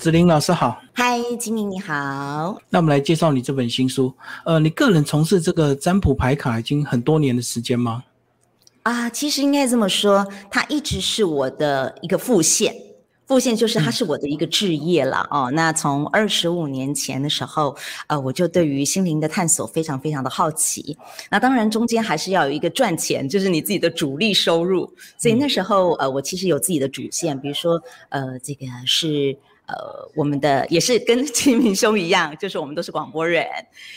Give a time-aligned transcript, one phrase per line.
[0.00, 2.56] 子玲老师好，嗨，金明你好。
[2.70, 4.14] 那我们来介绍你这本新书。
[4.44, 8.04] 呃，你个人从事这个占卜牌卡已经很多年的时间吗？
[8.84, 12.72] 啊，其实应该这么说，它一直是我的一个副线，
[13.26, 15.50] 副线就是它是我的一个置业了哦。
[15.52, 17.76] 那从二十五年前的时候，
[18.06, 20.96] 呃，我就对于心灵的探索非常非常的好奇。
[21.28, 24.88] 那当然中间还是要有一个赚钱，就是你自己的主力收入。
[25.18, 29.36] 所以那时候，呃，我其实有自己的主线，比如说，呃，这个是。
[29.68, 33.46] 呃，我们的也是跟清明兄一样，就是我们都是广播人，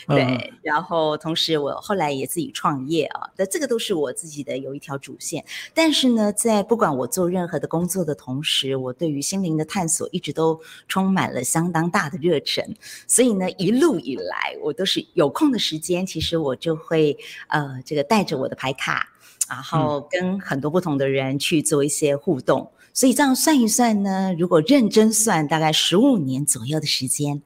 [0.06, 0.52] 对。
[0.62, 5.42] 然后同时我后来也自己创业啊，那这个都是我自己的有一条主线。
[5.72, 12.76] 但是呢，在不管我做任何的工作的同时，我对于心灵的探索一直都充满了相当大的热忱。
[13.08, 17.16] 所以呢，一路以来我都是有空的时间，其实我就会
[17.48, 19.08] 呃，这个带着我的牌卡，
[19.48, 22.70] 然后跟很多不同的人去做一些互动。
[22.92, 27.40] 所以这样算一算呢，如果认真算，大概十五年左右的时间，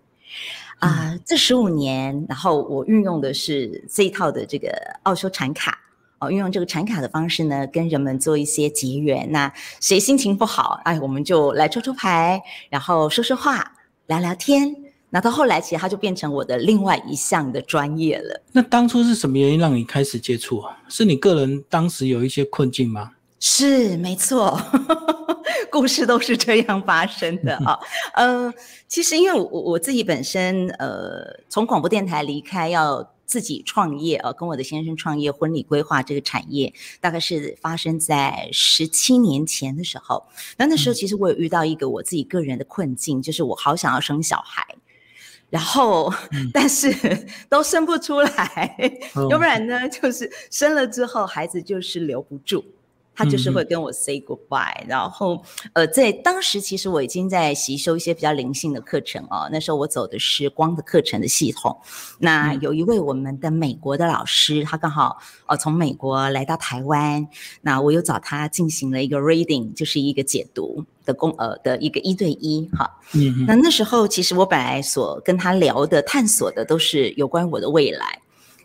[0.80, 4.70] 啊，这十五年，然后我运用的是这一套的这个
[5.04, 5.78] 奥修禅卡，
[6.18, 9.30] 哦，运用这个禅卡的方式呢，跟人们做一些结缘。
[9.30, 13.72] 那谁心情不好，哎，我们就来抽抽牌，然后说说话，
[14.06, 14.74] 聊聊天。
[15.10, 18.42] 那到后来，其实它就变成我的另外一项的专业了。
[18.50, 20.76] 那当初是什么原因让你开始接触啊？
[20.88, 23.12] 是你个人当时有一些困境吗？
[23.38, 24.60] 是，没错。
[25.70, 27.78] 故事都是这样发生的啊，
[28.14, 28.52] 呃，
[28.88, 40.24] 其实因为我我自己本身呃从广播电台离开，要自己创业呃，跟我的先生创业婚礼规划这个产业，大概是发生在十七年前的时候。
[40.56, 44.64] 那那时候其实我有遇到一个我自己个人的困境，就是我好想要生小孩，
[45.50, 46.12] 然后
[46.52, 46.92] 但是
[47.48, 48.76] 都生不出来，
[49.30, 52.64] 要不然呢就是生了之后孩子就是留不住。
[53.16, 59.48] 他就是会跟我 say goodbye，然后，呃，在当时其实我已经在吸收一些比较灵性的课程哦。
[59.50, 61.74] 那时候我走的是光的课程的系统。
[62.18, 67.26] 那有一位我们的美国的老师，他刚好呃从美国来到台湾，
[67.62, 72.98] 那我又找他进行了一个 reading，就是一个解读的公呃的一个一对一哈。
[73.14, 73.46] 嗯。
[73.46, 78.20] 那那时候其实我本来所跟他聊的、探索的都是有关我的未来，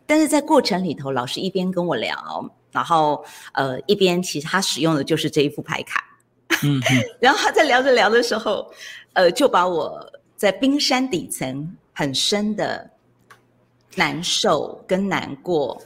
[0.06, 2.51] 但是在过程里头，老师一边跟我聊。
[2.72, 3.24] 然后，
[3.54, 6.04] 呃，一边其实他使用的就是这一副牌卡，
[6.64, 6.82] 嗯，
[7.20, 8.72] 然后他在聊着聊的时候，
[9.14, 12.90] 呃，就把我在冰山底层很深的
[13.96, 15.82] 难受跟难过，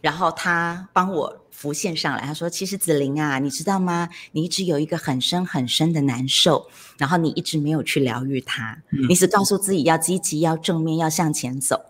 [0.00, 2.22] 然后他帮我浮现上来。
[2.22, 4.08] 他说：“其实子玲啊，你知道吗？
[4.32, 6.68] 你一直有一个很深很深的难受，
[6.98, 8.76] 然后你一直没有去疗愈它，
[9.08, 11.80] 你只告诉自己要积极、要正面、要向前走。”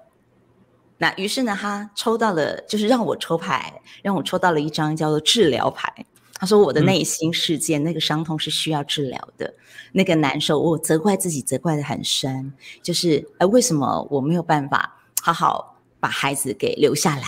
[0.99, 5.93] 那于是呢，他抽到了，就是让我抽牌，让我抽到了一张叫做治疗牌。
[6.39, 9.55] 他说我的内心世界那个伤痛是需要治疗的，
[9.93, 12.53] 那个难受，我责怪自己，责怪的很深，
[12.83, 17.23] 就是呃，为什么我没有办法好好把孩子给留下来？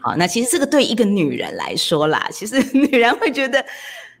[0.00, 3.64] 好，那其实这个对一个女人来说啦，其实 女人会觉得。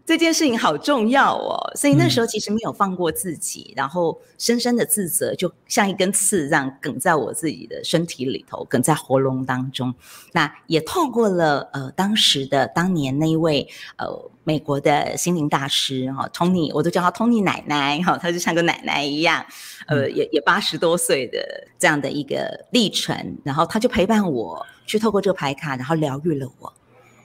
[0.08, 9.94] 这件事情好重要哦，所以那时候其实没有放过自己，然后深深的自责就像一根刺这样梗在我自己的身体里头，梗在喉咙当中。
[10.32, 14.08] 那也透过了呃当时的当年那一位呃
[14.44, 19.44] 美国的心灵大师哈，Tony，我都叫他 Tony 奶奶哈，他就像个奶奶一样，
[19.88, 26.72] 呃也也八十多岁的这样的一个历程，然后他就陪伴我去透过这个牌卡，然后疗愈了我。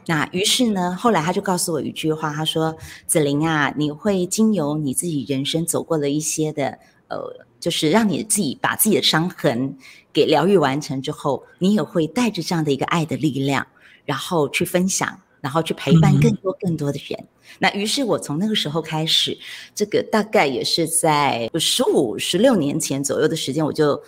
[0.06, 2.76] 那于是呢，后来他就告诉我一句话，他说
[3.08, 6.78] ：“子玲啊，你会经由你自己人生走过的一些的，
[7.08, 9.78] 呃，就是让你自己把自己的伤痕
[10.12, 13.66] 给疗愈完成之后，你也会带着这样的一个爱的力量，
[14.04, 17.26] 然后去分享，然后去陪伴更多更多的人。
[17.60, 19.38] 那于是我从那个时候开始，
[19.74, 24.02] 这个大概也是在十五、十六年前左右的时间，我就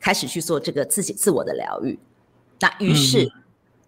[0.00, 1.98] 开始去做这个自己自我的疗愈。
[2.58, 3.30] 那于是。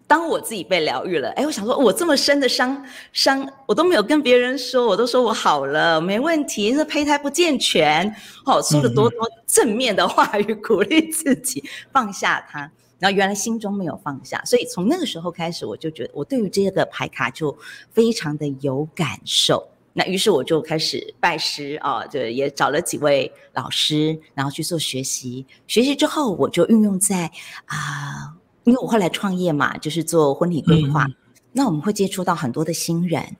[0.07, 8.07] 当我自己被疗愈了，哎，我想说，我这么深的伤伤，我都没有跟别人说，我都说我好了，没问题，那胚胎不健全，
[8.45, 12.59] 哦，说了多多正面的话语鼓励自己，放下它，
[12.99, 17.57] 然后原来心中没有放下，所以从那个时候开始，我就觉得我对于这个牌卡就
[17.91, 27.31] 非常的有感受，那于是我就开始拜师啊，就也找了几位老师，然后去做学习，学习之后我就运用在
[27.65, 28.35] 啊。
[28.65, 31.07] 因为我后来创业嘛，就是做婚礼规划，
[31.53, 33.37] 那我们会接触到很多的新人。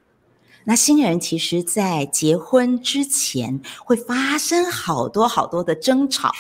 [0.64, 6.32] 那新人其实，在结婚之前会发生好多好多的争吵。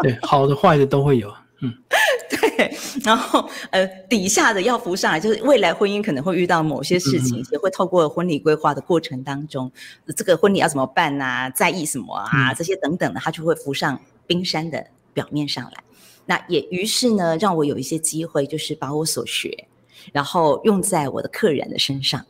[0.00, 1.32] 对，好的坏的都会有。
[1.60, 1.74] 嗯，
[2.30, 9.72] 对，然后呃，底下的要浮上来，就是未来婚姻可能会遇到某些事情，也会透过婚礼规划的过程当中，
[10.14, 11.50] 这个婚礼要怎么办啊？
[11.50, 12.54] 在意什么啊？
[12.54, 15.82] 这些等等的，它就会浮上冰山的表面上来。
[16.28, 19.66] 那也于是呢，让我有一些机会，就是把我所学，
[20.12, 22.22] 然后用在我的客人的身上。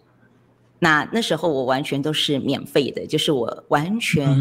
[0.79, 4.39] 那那时候我完全都是免费的，就是我完全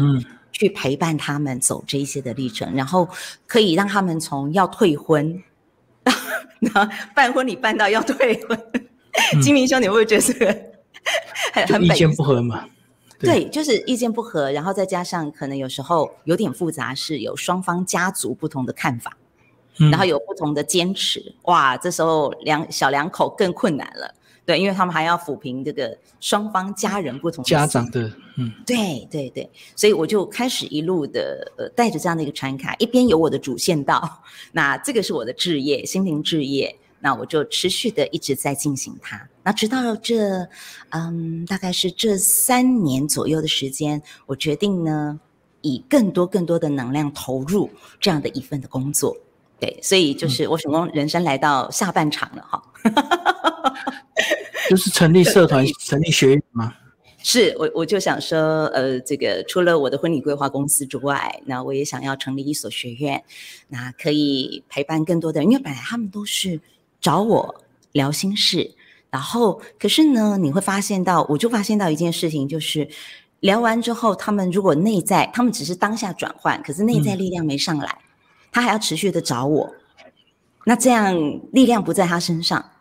[0.52, 3.08] 去陪伴他们走这一些的历程，然后
[3.48, 5.42] 可以让他们从要退婚，
[6.60, 8.56] 然后办婚礼办到要退婚。
[9.42, 10.46] 金明兄，你会不会觉得这个
[11.52, 12.64] 很很意见不合嘛？
[13.18, 19.16] 对，就是意见不合，然后再加上可能有时候有点复杂，是有双方家族不同的看法，
[19.78, 24.14] 然后有不同的坚持，哇，这时候两小两口更困难了。
[24.44, 29.46] 对，因为他们还要抚平这个双方家人不同家长的，嗯，对对对，
[29.76, 34.22] 所以我就开始一路的呃带着这样的一个传卡，一边有我的主线道，
[34.52, 40.48] 那这个是我的置业，心灵置业，那我就持续的一直在进行它，那直到这
[40.88, 45.20] 嗯大概是这三年左右的时间，我决定呢
[45.60, 47.68] 以更多更多的能量投入
[48.00, 49.14] 这样的一份的工作，
[49.60, 52.62] 对，所以就是我成功人生来到下半场了哈。
[54.68, 56.74] 就是成立社团、成立学院吗？
[57.20, 63.22] 是我，我就想说，呃，这个除了我的婚礼规划公司之外，那我也想要成立一所学院，
[63.68, 65.50] 那可以陪伴更多的人。
[65.50, 66.60] 因为本来他们都是
[67.00, 67.62] 找我
[67.92, 68.72] 聊心事，
[69.10, 72.88] 然后可是呢，你会发现到，我就发现到一件事情，就是
[73.40, 77.98] 聊完之后，他们如果内在，他们只是当下转换，可是内在力量没上来，
[78.58, 79.72] 他还要持续的找我，
[80.64, 81.14] 那这样
[81.52, 82.72] 力量不在他身上。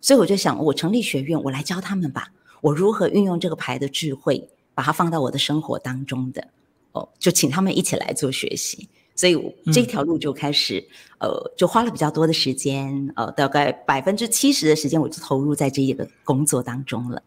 [0.00, 2.28] 所以我就想，我成立学院，我来教他们吧。
[2.60, 6.46] 我如何运用这个牌的智慧，把它放到我的生活当中的
[6.92, 8.88] 哦，就请他们一起来做学习。
[9.16, 9.36] 所以
[9.72, 10.86] 这条路就开始，
[11.18, 17.20] 呃，就花了比较多的时间，呃，大概百分之七十的时间，我就投入在这一个工作当中了。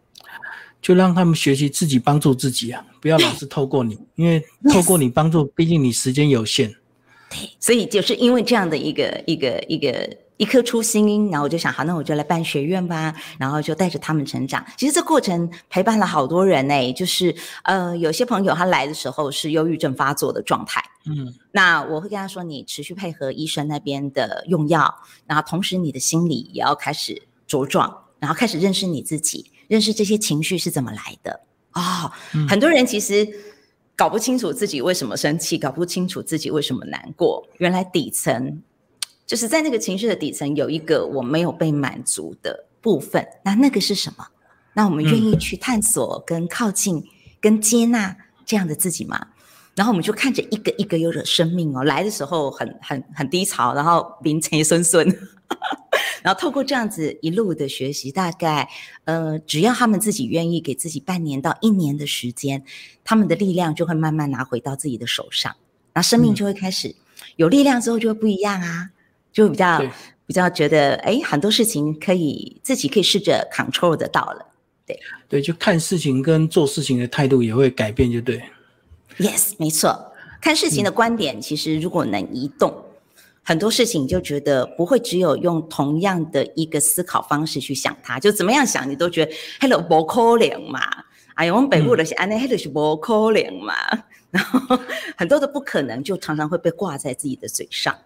[0.80, 4.42] 就让他们学习自己帮助自己啊，不要老是透过你，因为
[4.72, 6.74] 透过你帮助，毕竟你时间有限。
[7.30, 10.16] 对，所以就是因为这样的一个一个一个。
[10.40, 14.64] 一颗初心，然后我就想，好，那我就来办学院吧，然后就带着他们成长。
[14.78, 24.94] 其实这过程陪伴了好多人呢，就是呃，有些朋友他来的时候是忧郁症发作的状态，嗯，那我会跟他说，你持续配合医生那边的用药，
[25.26, 31.38] 然后同时你的心理也要开始茁壮，然后开始认识你自己，认识这些情绪是怎么来的
[31.72, 32.10] 啊。
[32.48, 33.28] 很多人其实
[34.00, 38.62] 搞不清楚自己为什么生气，搞不清楚自己为什么难过，原来底层。
[39.26, 44.26] 就是在那个情绪的底层有一个我没有被满足的部分，那那个是什么？
[44.72, 47.04] 那我们愿意去探索、跟靠近、
[47.42, 48.16] 跟接纳
[48.46, 49.26] 这样的自己吗？
[49.74, 55.06] 然后我们就看着一个一个有的生命哦，来的时候很很很低潮，然后名成顺顺，
[56.22, 58.68] 然后透过这样子一路的学习，大概
[59.04, 62.62] 呃，只要他们自己愿意给自己半年到一年的时间，
[63.04, 65.54] 他们的力量就会慢慢拿回到自己的手上，
[65.94, 66.94] 那生命就会开始
[67.36, 68.90] 有力量之后就会不一样啊。
[69.32, 69.80] 就比较
[70.26, 74.44] 比较觉得，哎，很多事情可以自己可以试着 control 得到了，
[74.84, 74.98] 对。
[75.28, 78.42] 对，就看事情跟做事情的态度也会改变，就对。
[79.18, 82.74] Yes，没错，看事情的观点其实如果能移动，
[83.42, 90.80] 很多事情你就觉得不会只有用同样的一个思考方式去想它，就怎么样想你都觉得 Hello 不可能嘛，
[91.34, 93.74] 哎呀，我们北部的是安内 Hello 是不可能嘛，
[94.30, 94.78] 然后
[95.16, 97.96] 很多的不可能就常常会被挂在自己的嘴上。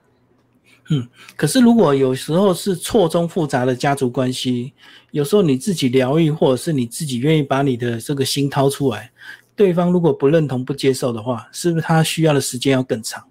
[0.90, 4.72] 嗯，可是如果有时候是错综复杂的家族关系，
[5.10, 9.10] 有时候你自己疗愈，或者是你自己愿意把你的这个心掏出来，
[9.56, 13.24] 对方如果不认同、不接受的话，是不是他需要的时间要更长？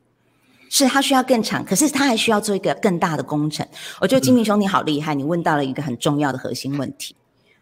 [0.76, 3.66] 是他需要更长，可是他还需要做一个更大的工程。
[4.02, 7.16] 我觉得金明兄你好厉害，你问到了一个很重要的核心问题，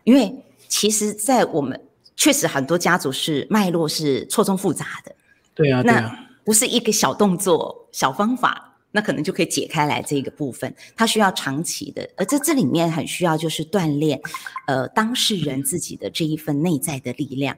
[0.05, 0.33] 因为
[0.69, 1.79] 其实，在我们
[2.15, 5.13] 确实很多家族是脉络是错综复杂的。
[5.53, 6.09] 对啊，那
[6.45, 8.69] 不是一个小动作、小方法。
[8.93, 14.19] 那可能就可以解开来这个部分，它需要长期的，而在这里面很需要就是锻炼，
[14.67, 17.55] 呃，当事人自己的这一份内在的力量，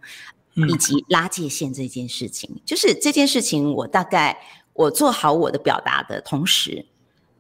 [0.70, 2.62] 以及拉界限这件事情。
[2.64, 4.38] 就是这件事情，我大概
[4.74, 6.86] 我做好我的表达的同时，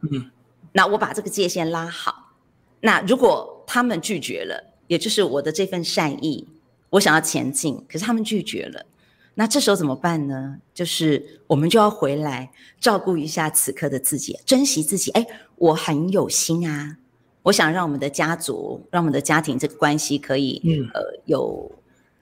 [0.01, 0.29] 嗯，
[0.71, 2.31] 那我把这个界限拉好。
[2.79, 6.47] 那如果他们拒绝了，也就是我的这份善意，
[6.89, 8.85] 我想要前进，可是他们拒绝了。
[9.35, 10.59] 那这时候怎么办呢？
[10.75, 15.09] 就是我们就要回来照顾一下此刻的自己，珍惜自己。
[15.11, 15.25] 哎，
[15.55, 16.97] 我很有心啊，
[17.41, 21.71] 我想让我们的家族，让我们的家庭这个关系可以，嗯呃，有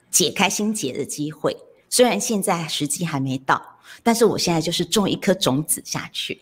[0.09, 1.57] 解开心结的机会。
[1.91, 3.61] 虽然现在时机还没到，
[4.01, 6.41] 但是我现在就是种一颗种子下去。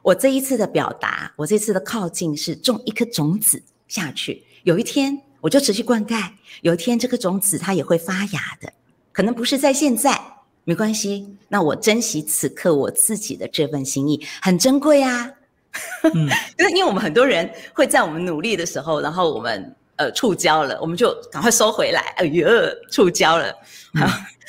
[0.00, 6.30] 我这一次的表达，我这次的靠近是种一颗种子下去，有一天我就持续灌溉，
[6.62, 8.72] 有一天这颗种子它也会发芽的，
[9.12, 10.20] 可能不是在现在，
[10.62, 11.36] 没关系。
[11.48, 15.28] 那我珍惜此刻我自己的这份心意，很珍贵啊。
[16.04, 22.00] 嗯，就 是因为我们很多人会在我们努力的时候，然后我们呃触礁了，我们就赶快收回来。
[22.16, 22.48] 哎呦，
[22.90, 23.54] 触礁了。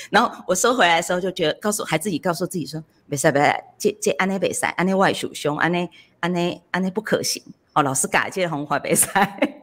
[0.09, 2.83] 然后我收回来的时候，就觉得告诉还自己告诉自己说。
[3.07, 5.87] 别塞别塞，这这安内别塞，安内外属凶，安内
[6.21, 7.83] 安内安内不可行哦。
[7.83, 9.07] 老师改这红花别塞，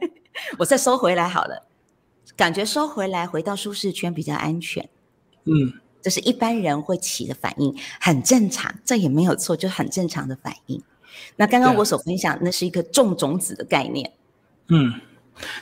[0.57, 1.67] 我再收回来好了。
[2.37, 4.87] 感觉收回来，回到舒适圈比较安全。
[5.43, 10.81] 嗯，这是一般人会起的反应，很正常，这也没有错，就很正常的反应。
[11.35, 14.09] 那刚刚我所分享，那是一个种种子的概念。
[14.69, 14.93] 嗯，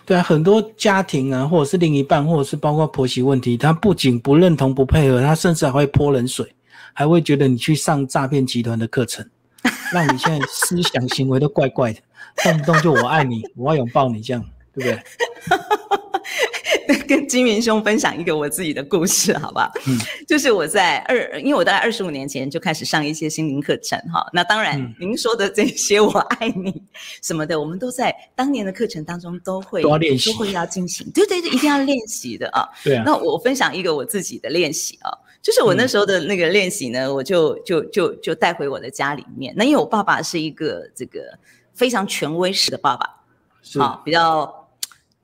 [0.06, 6.54] 对啊，很多家庭啊，或者是另一半，或者是包括婆媳问题，他不仅不认同、不配合，他甚至还会泼冷水。
[6.94, 9.26] 还会觉得你去上诈骗集团的课程，
[9.94, 12.02] 让你现在思想行为都怪怪的，
[12.44, 15.00] 动不动就我爱你，我要拥抱你，这样对不对？
[17.08, 19.72] 跟金明兄分享一个我自己的故事，好不好？
[19.88, 24.26] 嗯，就是我在二，因为我大概二十五年前就开始上一些心灵课程，哈。
[24.34, 26.84] 那当然，您说的这些“我爱你”
[27.22, 31.10] 什么的，我们都在当年的课程当中都会都练习，都会要进行。
[31.12, 32.68] 对对对，一定要练习的啊。
[32.84, 33.04] 对啊。
[33.06, 35.12] 那我分享一个我自己的练习啊。
[35.42, 39.52] 就是我那时候的那个练习呢，我就就就就带回我的家里面。
[39.58, 41.20] 那因为我爸爸是一个这个
[41.74, 43.10] 非常权威式的爸爸，
[43.80, 44.61] 好比较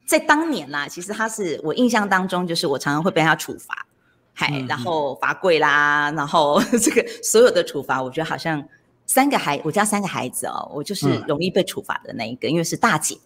[0.08, 3.86] 在当年啦，其实他是我印象当中，就是我常常会被他处罚，
[4.34, 8.64] 嗨，然后罚跪啦， 然后 这个所有的处罚，我觉得好像
[9.06, 13.18] 三个孩，我家三个孩子哦，我就是容易被处罚的那一个，因为是大姐。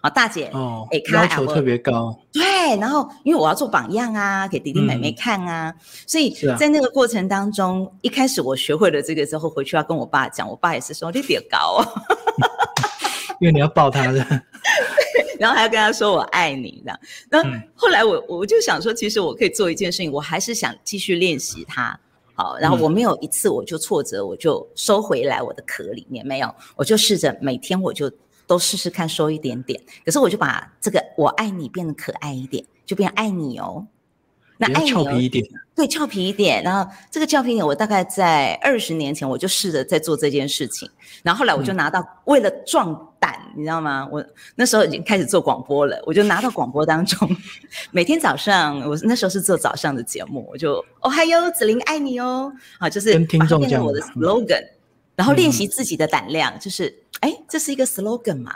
[0.00, 5.74] 啊，大姐，哦，哎要求特别高，对，然后因为我要做榜样啊，给弟弟妹妹看啊，
[6.06, 11.84] 所以在那个过程当中，一开始我学会了这个之后，回去要跟我爸讲，我爸也是说你别高，
[13.42, 14.24] 因为你要抱他的，
[15.38, 17.00] 然后还要跟他说我爱你这样。
[17.30, 17.42] 那
[17.74, 21.98] 后来我我就想说，其实我可以做一件事情，我还是想继续练习它，
[22.34, 28.10] 好，然后我没有一次我就挫折，我就收回来我的壳里面没有，我就试着每天我就。
[28.48, 29.78] 都试试看，收一点点。
[30.06, 33.86] 可是我就把这个“我爱你”变得可爱一点，就变爱你哦。
[34.58, 36.62] 那爱俏皮一点，对，俏皮一点。
[36.62, 40.90] 然后这个俏皮点，我大概在二十年前我就试着在做这件事情。
[41.22, 44.08] 然后后来我就拿到，为了壮胆，你知道吗？
[44.10, 44.24] 我
[44.56, 47.28] 那时候已经开始做广播了，我就拿到广播当中，
[47.92, 54.64] 每天早上，我那时候是做早上的节目，我就哦嗨哟，子琳爱你哦，好，就是跟听众讲我的 slogan，
[55.14, 57.02] 然后练习自己的胆量，就是。
[57.20, 58.54] 哎，这是一个 slogan 嘛？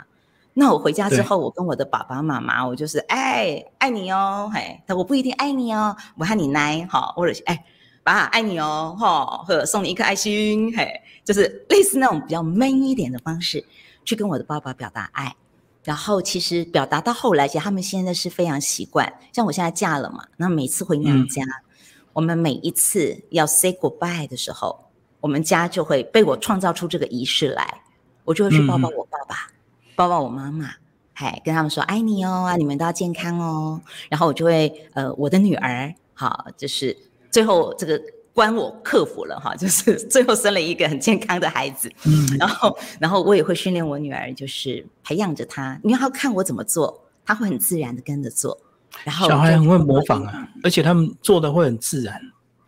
[0.53, 7.65] 那我回家之后，我跟我的爸爸妈妈，我就是哎爱你哦，嘿，但我不一定爱你哦，我和你奶好，或者哎
[8.03, 10.87] 爸爱你哦，哈，或者送你一颗爱心，嘿，
[11.23, 13.65] 就是类似那种比较闷一点的方式
[14.05, 15.35] 去跟我的爸爸表达爱。
[15.83, 21.43] 然后其实表达到后来，其实他们现在是非常习惯，像我现在嫁了嘛，那每次回娘家，
[22.13, 24.85] 我们每一次要 say goodbye 的时候，
[25.19, 27.81] 我们家就会被我创造出这个仪式来。
[28.25, 29.35] 我就会去抱抱我爸爸，
[29.95, 30.69] 抱抱我妈妈，
[31.13, 33.81] 嗨，跟他们说爱你哦啊，你们都要健康哦。
[34.09, 36.95] 然后我就会呃，我的女儿，好，就是
[37.31, 38.01] 最后这个
[38.33, 41.91] 关我克服了哈，就是 最后生了一个很健康的孩子。
[42.05, 48.57] 嗯，然后然后我也会训练我女儿，就是培养着她，因为她看我怎么做，她会很自然的跟着做。
[49.03, 52.19] 然后小孩很会模仿啊，而且他们做的会很自然。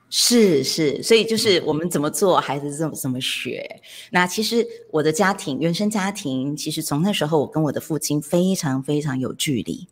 [0.09, 3.81] 是是，所以就是我们怎么做，孩子怎么怎么学。
[4.11, 9.87] 那其实我的家庭，原生家庭，其实从那时候我跟我的父亲非常非常有距离，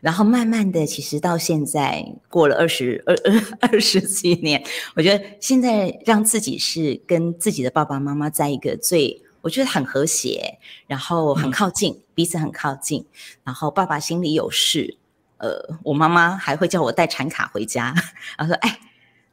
[0.00, 4.64] 然后慢慢的，其实到现在过了二十二二二十几年，
[4.96, 13.06] 我觉得现在让自己是跟自己的爸爸妈妈在一个最，我觉得很和谐，然后很靠近，彼此很靠近，
[13.44, 14.96] 然后爸爸心里有事，
[15.36, 17.94] 呃，我妈妈还会叫我带产卡回家，
[18.38, 18.80] 然后说，哎。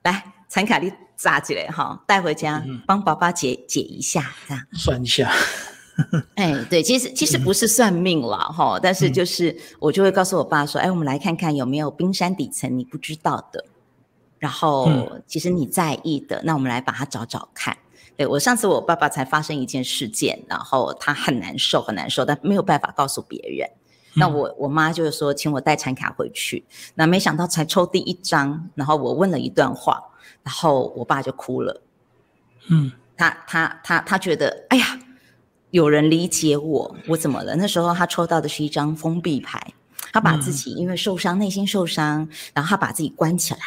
[0.04, 5.32] 来，产卡你扎起来哈，带回家帮爸爸解解一下，这样算一下。
[6.36, 13.64] 哎，对，其实其实不是算命了哈，但是就是我就会告诉我爸说，哎，我们来看看有没有冰山底层你不知道的，
[14.40, 14.90] 然后
[15.28, 17.78] 其实你在意的，那我们来把它找找看。
[18.16, 23.70] 对我上次我爸爸才发生一件事件，然后他很难受很难受，但没有办法告诉别人。
[24.16, 26.64] 那我我妈就是说，请我带产卡回去。
[26.96, 30.02] 那没想到才抽第一张，然后我问了一段话，
[30.44, 31.82] 然后我爸就哭了。
[32.70, 35.00] 嗯，他他他他觉得，哎呀，
[35.72, 37.56] 有人理解我，我怎么了？
[37.56, 39.74] 那时候他抽到的是一张封闭牌，
[40.12, 43.60] 他把自己因为受伤，内心受伤，然后他把自己关起来，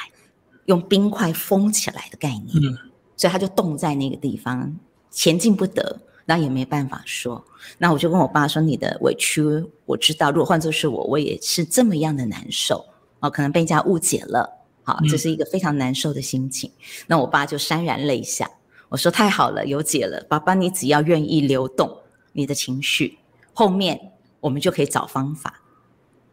[0.67, 2.49] 用冰块封起来的概念。
[2.55, 2.79] 嗯，
[3.17, 4.77] 所以他就冻在那个地方，
[5.11, 6.01] 前进不得。
[6.27, 7.43] 那也没办法说。
[7.79, 9.43] 那我就跟我爸说：“你的委屈
[9.87, 12.85] 我知道，如果换作是我，我也是这么样的难受
[13.21, 16.71] 哦，可能被人家误解了，好，这是一个非常难受的心情。”
[17.09, 18.51] 那我爸就潸然泪下。
[18.89, 21.97] 我说：“太好了，有解了，爸爸，你只要愿意流动
[22.33, 23.19] 你的情绪，
[23.55, 25.63] 后面我们就可以找方法。”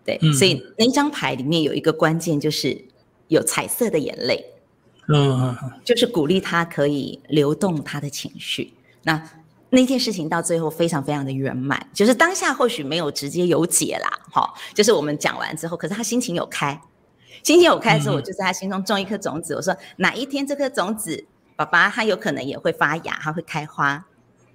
[0.05, 2.85] 对，所以那张牌里面有一个关键，就是
[3.29, 4.45] 有彩色的眼泪，
[5.07, 8.73] 嗯，就是鼓励他可以流动他的情绪。
[9.03, 9.23] 那
[9.75, 16.79] 那件事情到最后非常非常的圆满，就是当下或许没有直接有解啦，哈，就是我们讲完之后，可是他心情有开，
[17.41, 21.25] 心情有开之后，我就在他心中种一颗种子，我说哪一天这颗种子，
[21.55, 24.05] 爸爸他有可能也会发芽，他会开花，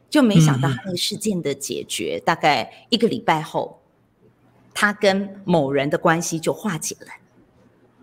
[0.08, 3.80] 就没想到那个事件的解决，大概一个礼拜后。
[4.80, 7.08] 他跟某人的关系就化解了，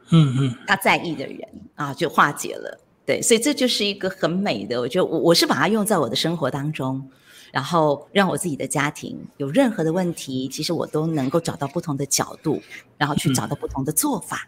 [0.09, 1.39] 嗯嗯，他在意的人
[1.75, 7.07] 啊就化解了，对，所以这就是一个很美的，我觉得我我是把它用在我的生活当中，
[7.51, 12.59] 然后让我自己的家庭有任何的问题，其实我都能够找到不同的角度，
[12.97, 14.47] 然后去找到不同的做法，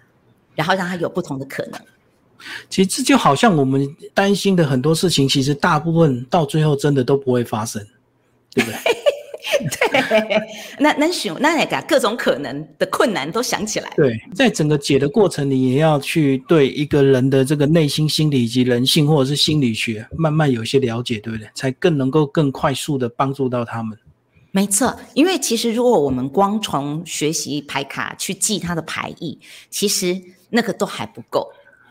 [0.55, 1.79] 然后让它有不同的可能。
[2.69, 7.85] 其实这就好像我们担心的很多事情，其实大部分到最后真的都不会发生，
[8.53, 8.77] 对不对？
[9.91, 10.41] 对，
[10.79, 13.91] 那那选那那个各种可能的困难都想起来。
[13.95, 21.47] 对，在整个解的过程，你也要去对一个人的这个内心心理以及人性或者是心理学慢慢有一些了解，对不对？
[21.53, 23.97] 才更能够更快速的帮助到他们。
[24.51, 29.37] 没错，因为其实如果我们光从学习牌卡去记它的牌意，
[29.69, 31.47] 其实那个都还不够。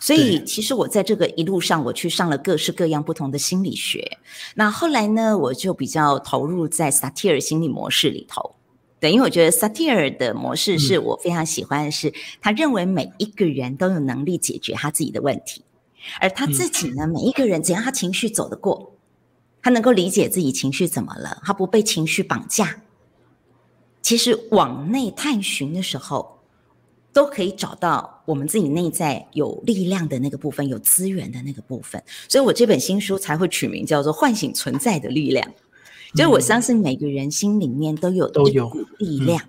[0.06, 4.18] 所以，其实我在这个一路上，我去上了各式各样不同的心理学。
[4.54, 8.54] 那后来呢，我就比较投入在萨提尔心理模式里头。
[9.00, 15.64] 对，因为我觉得萨提尔的模式是我非常喜欢的是，他认为每一个人都有能力解决他自己的问题，
[16.20, 18.92] 而他自己呢，每一个人只要他情绪走得过，
[19.60, 22.80] 他能够理解自己情绪怎么了，他不被情绪绑架。
[24.02, 26.36] 其实往内探寻的时候。
[27.12, 35.48] 都可以找到我们自己内在有力量的那个部分，有资源的那个部分，所以我这本新书才会取名叫做《唤醒存在的力量》。
[36.14, 39.42] 就是我相信每个人心里面都有一股力量，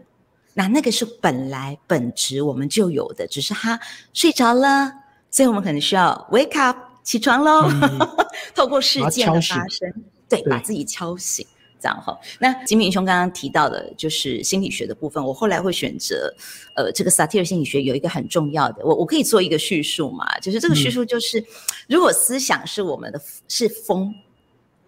[0.54, 3.80] 那那个是本来本质我们就有的，只是他
[4.13, 4.92] 睡着了，
[5.32, 7.70] 所以我们可能需要 wake up 起床喽，
[8.54, 9.94] 透过事件的发生，
[10.28, 11.46] 对，把自己敲醒。
[11.80, 16.34] 这样哈，那金明兄刚刚提到的就是心理学的部分，我后来会选择，
[16.76, 21.44] 呃，这个萨提尔心理学有一个很重要的，我我可以做一个叙述嘛，就是这个叙述就是，
[21.88, 24.13] 如果思想是我们的是风，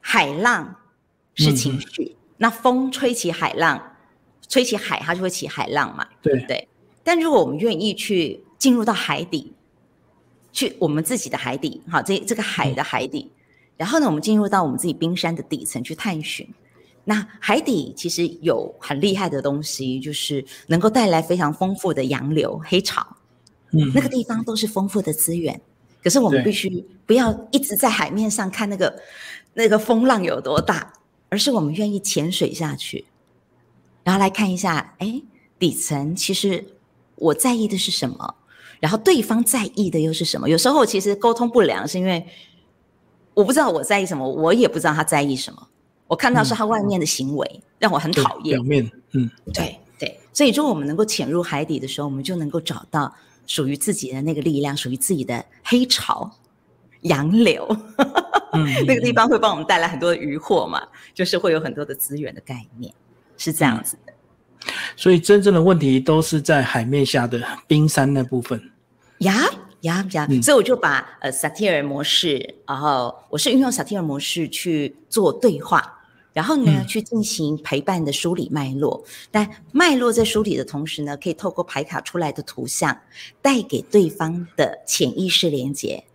[0.01, 0.75] 海浪
[1.35, 3.95] 是情绪，那风吹起海浪，
[4.47, 6.67] 吹起海，它就会起海浪嘛，对不对。
[7.03, 9.53] 但如果我们愿意去进入到海底，
[10.51, 13.31] 去我们自己的海底，好，这这个海的海底，
[13.77, 16.47] 然后呢，我们进入到我们自己冰山的底层去探寻。
[17.09, 23.03] 那海底其实有很厉害的东西，就是能够带来非常丰富的洋流、黑潮，
[23.71, 25.59] 嗯，那个地方都是丰富的资源。
[26.03, 29.01] 可是我们必须不要一直在海面上看那个
[29.55, 30.93] 那个风浪有多大，
[31.29, 33.05] 而是我们愿意潜水下去，
[34.03, 35.19] 然后来看一下，哎，
[35.57, 36.63] 底层其实
[37.15, 38.35] 我在意的是什么，
[38.79, 40.47] 然后对方在意的又是什么？
[40.47, 42.23] 有时候其实沟通不良，是因为
[43.33, 45.68] 我不知道我在意什么，我也不知道他在意什么。
[46.09, 48.57] 我看到是他外面的行为让我很讨厌。
[48.57, 53.13] 表面，嗯，对对，所以如果我们能够潜入海底的时候，我们就能够找到
[53.45, 56.29] 属于自己的那个力量，属于自己的黑潮、
[57.01, 57.65] 洋流，
[58.87, 60.81] 那个地方会帮我们带来很多的渔获嘛，
[61.13, 62.91] 就是会有很多的资源的概念，
[63.37, 64.13] 是这样子的。
[64.97, 68.59] 所以真正的问题都是在海面下的冰山那部分。
[69.19, 69.45] 呀。
[69.83, 75.98] 呀呀，所以我就把呃萨提尔模式，然后我是运用萨提尔模式去做对话，
[76.39, 79.03] 然后呢去进行陪伴的梳理脉络。
[79.29, 82.97] 但脉络在梳理的同时呢，可以透过牌卡出来的图像，
[83.41, 86.05] 带给对方的潜意识连接。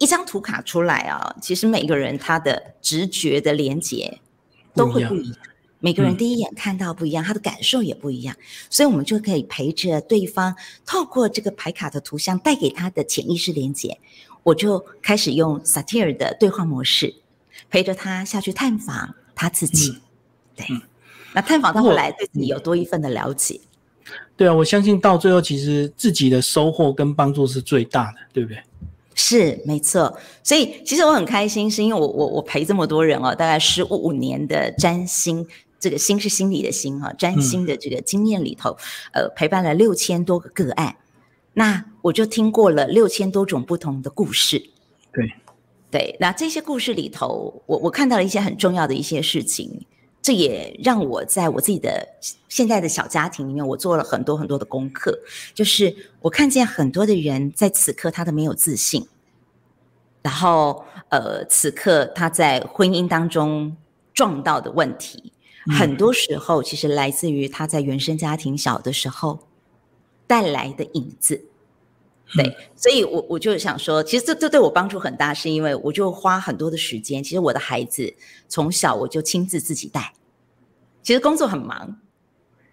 [0.00, 4.18] 一张图卡出来啊，其实每个人他的直觉的连接
[4.74, 5.38] 都会不一样。
[5.78, 8.34] 每个人第一眼看到不一样，他的感受也不一样，
[8.68, 14.00] 所以我们就可以陪着对方，透过这个牌卡的图像带给他的潜意识连接，
[14.42, 17.14] 我就开始用萨提尔的对话模式，
[17.70, 19.96] 陪着他下去探访他自己。
[20.56, 20.66] 对，
[21.32, 23.60] 那探访到后来，对自己有多一份的了解。
[24.36, 28.60] 对啊，我相信到最后，其实自己的收获跟帮助是最大的，对不对？
[29.14, 35.46] 是没错，所以其实我很开心，是因为我我我陪这么多人哦，大概十五年的占星。
[35.80, 38.76] 这个心是心理的心哈，占星的这个经验里头，
[39.12, 40.96] 呃，陪伴了六千多个个案，
[41.54, 44.58] 那我就听过了六千多种不同的故事。
[45.12, 45.32] 对，
[45.90, 49.86] 对，那这些故事里头，我我看到了一些很重要的一些事情，
[50.20, 52.06] 这也让我在我自己的
[52.48, 55.18] 现在的小家庭里面，我做了很多很多的功课。
[55.54, 59.08] 就是我看见很多的人在此刻他都没有自信，
[60.20, 63.74] 然后呃，此刻他在婚姻当中
[64.12, 65.32] 撞到的问题，
[65.78, 69.38] 很多时候其实来自于他在原生家庭小的时候
[70.26, 71.47] 带来的影子。
[72.36, 77.24] 对，所以我我就想说，其实这这对我帮助很大，是因为我就花很多的时间。
[77.24, 78.14] 其实我的孩子
[78.48, 80.12] 从小我就亲自自己带，
[81.02, 81.98] 其实工作很忙，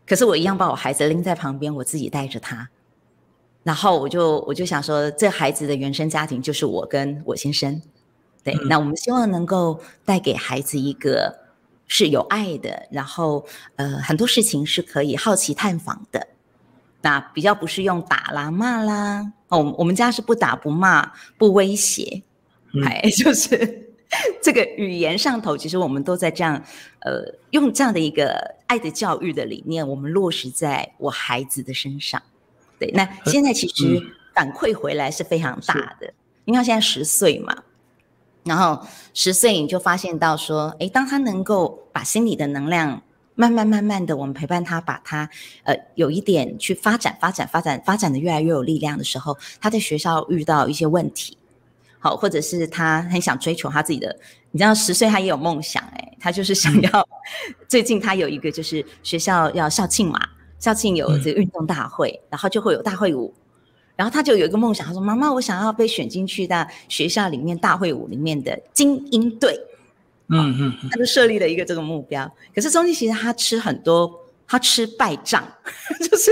[0.06, 2.70] 可是我一样把我孩子拎在旁边，我自己带着他。
[3.64, 7.82] 然后我就我就想说，这孩子的原生家庭就是我跟我先生。
[8.44, 11.34] 对，那我们希望能够带给孩子一个
[11.88, 13.46] 是有爱的，然后
[13.78, 16.28] 呃很多事情是可以好奇探访的。
[17.06, 19.32] 那比较不是用打啦骂啦。
[19.50, 22.24] 哦，我们家是不打不骂不威胁，
[22.84, 23.94] 哎， 就是
[24.42, 26.60] 这个语言上头，其实我们都在这样，
[27.02, 32.20] 呃，用这样的一个爱的教育的理念，我们落实在我孩子的身上。
[32.80, 34.02] 对，那现在其实
[34.34, 36.12] 反馈回来是非常大的，
[36.46, 37.56] 因为他现在十岁嘛，
[38.44, 43.04] 然后十岁你就发现到说，哎，当他能够把心里的能量。
[43.36, 45.30] 慢慢慢慢的，我们陪伴他，把他
[45.64, 51.38] 呃有一点去发展、发展、发展、发展的越来越有力量的时候，他在学校遇到一些问题，
[52.00, 54.16] 好，或者是他很想追求他自己的，
[54.52, 57.08] 你知道，十岁他也有梦想，哎，他就是想要，
[57.68, 60.20] 最近他有一个就是学校要校庆嘛，
[60.58, 63.34] 校庆有这个运动大会，然后就会有大会舞，
[63.98, 69.60] 然后他就有一个梦想，他说：“妈妈，我想要被选进去到学校里面大会舞里面的精英队。”
[70.30, 74.12] 嗯嗯，他就设立了一个这个目标，可是中间其实他吃很多，
[74.48, 75.44] 他吃败仗，
[76.10, 76.32] 就是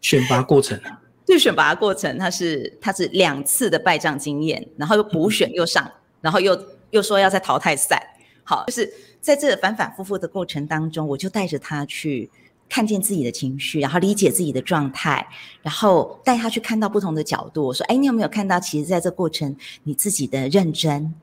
[0.00, 0.78] 选拔过程。
[1.26, 5.88] 对选拔过程，他是他是两次的败仗经验，然后又补选又上，
[6.20, 6.60] 然后又
[6.90, 8.16] 又说要在淘汰赛。
[8.42, 12.28] 好，就是在这反反复复的过程当中，我就带着他去
[12.68, 15.24] 看见自己的情绪，然后理解自己的状态，
[15.62, 17.66] 然后带他去看到不同的角度。
[17.66, 21.14] 我说：“哎，你有没有看到，其实在这过程你自己的认真？”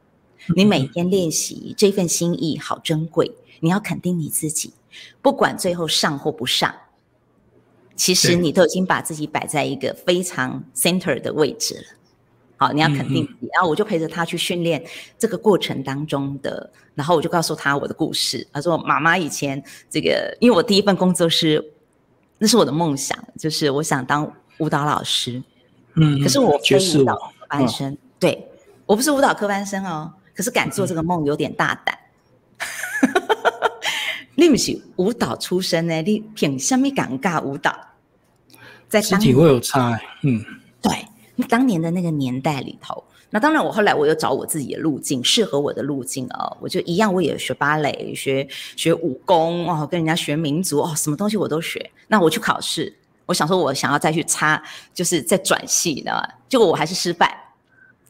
[0.56, 4.74] 你每天练习这份心意好珍贵，你要肯定你自己，
[5.22, 6.74] 不管最后上或不上，
[7.96, 11.84] 其实你都已经把自己摆在一个非常 center 的位置了。
[12.60, 13.50] 好，你要肯定自己。
[13.54, 14.84] 然后我就陪着他去训练
[15.20, 18.48] 这个过程当中的，然后我就告诉他我的故事。
[18.52, 21.74] 他说：“妈妈以前这个，因为我第一份工作是，
[22.40, 25.44] 那是我的梦想，就是我想当舞蹈老师。
[25.94, 28.48] 嗯，可是我非舞蹈科班生，对
[28.88, 31.98] 我不是舞蹈科班生哦。”可是敢做这个梦有点大胆，
[34.36, 36.00] 你不是舞蹈出身呢？
[36.04, 37.76] 你凭什么尴尬舞蹈？
[38.88, 40.46] 在身体会有差，嗯，
[40.82, 41.06] 对，
[41.50, 48.48] 当年的那个年代里头，那当然我后来我又找我自己的路径，适合我的路径哦，我就一样，我也学芭蕾，学
[48.78, 51.92] 学武功哦，跟人家学民族哦，什么东西我都学。
[52.08, 52.96] 那我去考试，
[53.26, 57.38] 我想说我想要再去插，就是在转系知道吗，结果我还是失败，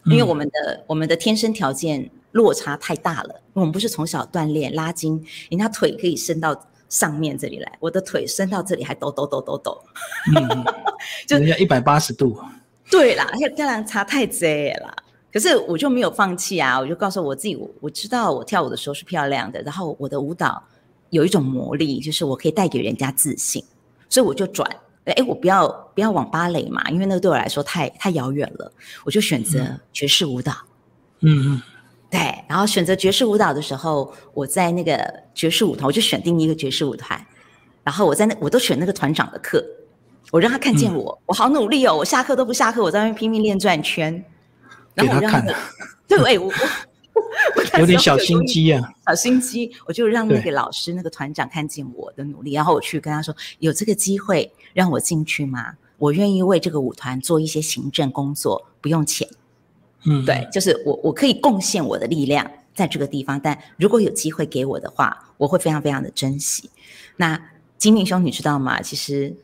[0.05, 2.11] 因为我们的我们的天生条件。
[2.37, 6.55] 落差太大了，我们不是从小锻炼拉筋，人家腿可以伸到
[6.87, 9.81] 上面这里来，我的腿伸到这里还抖抖抖抖抖，
[11.27, 12.39] 就人家一百八十度。
[12.91, 15.03] 对啦，要这样差太贼了。
[15.33, 20.63] 可是我就没有放弃啊，我就告诉我自己，我我知道我跳舞的时候是漂亮的，然后我的舞蹈
[21.09, 23.63] 有一种魔力，就是我可以带给人家自信，
[24.09, 24.69] 所以我就转，
[25.05, 28.71] 哎，我不要不要往芭蕾嘛，因为那个对我来说太太遥远了，
[29.03, 29.59] 我就选择
[29.91, 30.53] 爵士舞蹈。
[31.21, 31.61] 嗯嗯。
[32.09, 34.97] 对，然后选择爵士舞蹈的时候，我在那个
[35.33, 37.19] 爵士舞团，我就选定一个爵士舞团，
[37.83, 39.61] 然后我在那我都选那个团长的课，
[40.31, 44.23] 我让他看见我，我好努力哦，我下课都不下课，我在那边拼命练转圈，
[44.93, 45.41] 然后我让他，
[46.07, 46.45] 对，哎，我
[47.73, 55.73] 我有点小心机啊，小心机，我就让那个老师那个团长看见我的努力，然后我去跟他说，有这个机会让我进去吗？
[55.97, 59.27] 我愿意为这个舞团做一些行政工作，不用钱。
[60.09, 66.69] 嗯，对，就是我我可以贡献我的力量在这个地方，但如果有机会给我的话，我会非常非常的珍惜。
[67.17, 67.37] 那
[67.77, 68.81] 金明兄，你知道吗？
[68.81, 69.35] 其实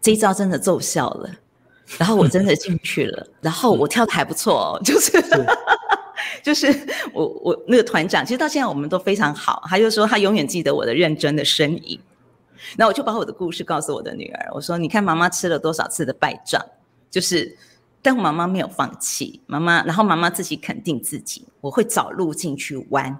[0.00, 1.30] 这一招真的奏效了，
[1.98, 5.22] 然后我真的进去了，然后我跳的还不错哦， 就是
[6.42, 6.74] 就是
[7.12, 12.00] 我我那个团长，其实到现在我们都非常好，他就说他永远记得我的认真的身影。
[12.76, 16.64] 那我就把我的故事告诉我的女儿，我说你看妈妈吃了多少次的败仗，
[17.10, 17.54] 就是。
[18.02, 23.18] 但我妈妈没有放弃，妈妈，然后妈妈自己肯定自己，我会找路径去弯。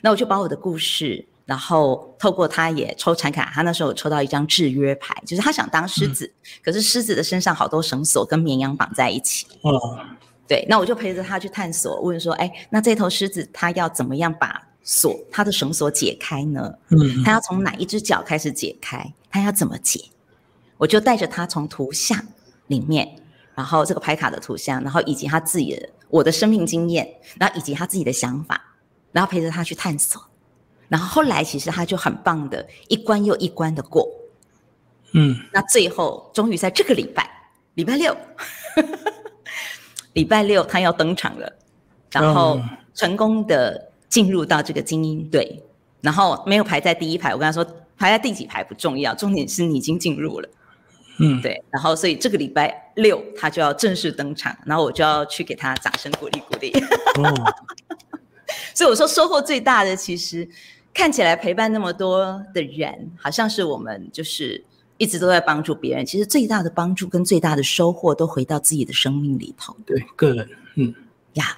[0.00, 6.32] 那我就把我的故事，然后透过他也抽产卡，他那时候抽到一张制约牌，就是他想当狮子，
[6.64, 9.46] 可是狮子的身上好多绳索跟绵羊绑在一起。
[9.60, 9.98] 哦，
[10.48, 16.74] 对，那我就陪着他去探索，问说，哎，那这头狮子它要怎么样把锁，它的绳索解开呢？
[16.88, 19.12] 嗯，它要从哪一只脚开始解开？
[19.30, 20.00] 它要怎么解？
[20.78, 22.18] 我就带着他从图像
[22.66, 23.21] 里面，
[23.54, 28.60] 然后这个牌卡的图像，然后以及他自己的我的生命经验，然后以及他自己的想法，
[29.12, 30.22] 然后陪着他去探索。
[30.88, 34.08] 然后后来其实他就很棒的，一关又一关的过。
[35.12, 37.30] 嗯，那最后终于在这个礼拜，
[37.74, 38.16] 礼拜六，
[40.14, 41.52] 礼拜六他要登场了，
[42.10, 42.60] 然后
[42.94, 45.62] 成功的进入到这个精英队，
[46.00, 47.32] 然后没有排在第一排。
[47.32, 47.62] 我跟他说，
[47.96, 50.48] 排在第几排不重要，重点是你已经进入了。
[51.22, 51.62] 嗯，对。
[51.70, 56.72] 然后所以这个礼拜六他就要正式登场，然后我就要去给他掌声鼓励鼓励。
[57.18, 57.54] 哦，
[58.74, 60.48] 所以我说收获最大的其实。
[60.94, 64.62] 看起来陪伴那么多的人，好像是我们就是
[64.98, 66.04] 一直都在帮助别人。
[66.04, 69.74] 其实最大的帮助跟最大的收获都回到自己的生命里头。
[69.86, 70.94] 对，个人，嗯，
[71.32, 71.56] 呀，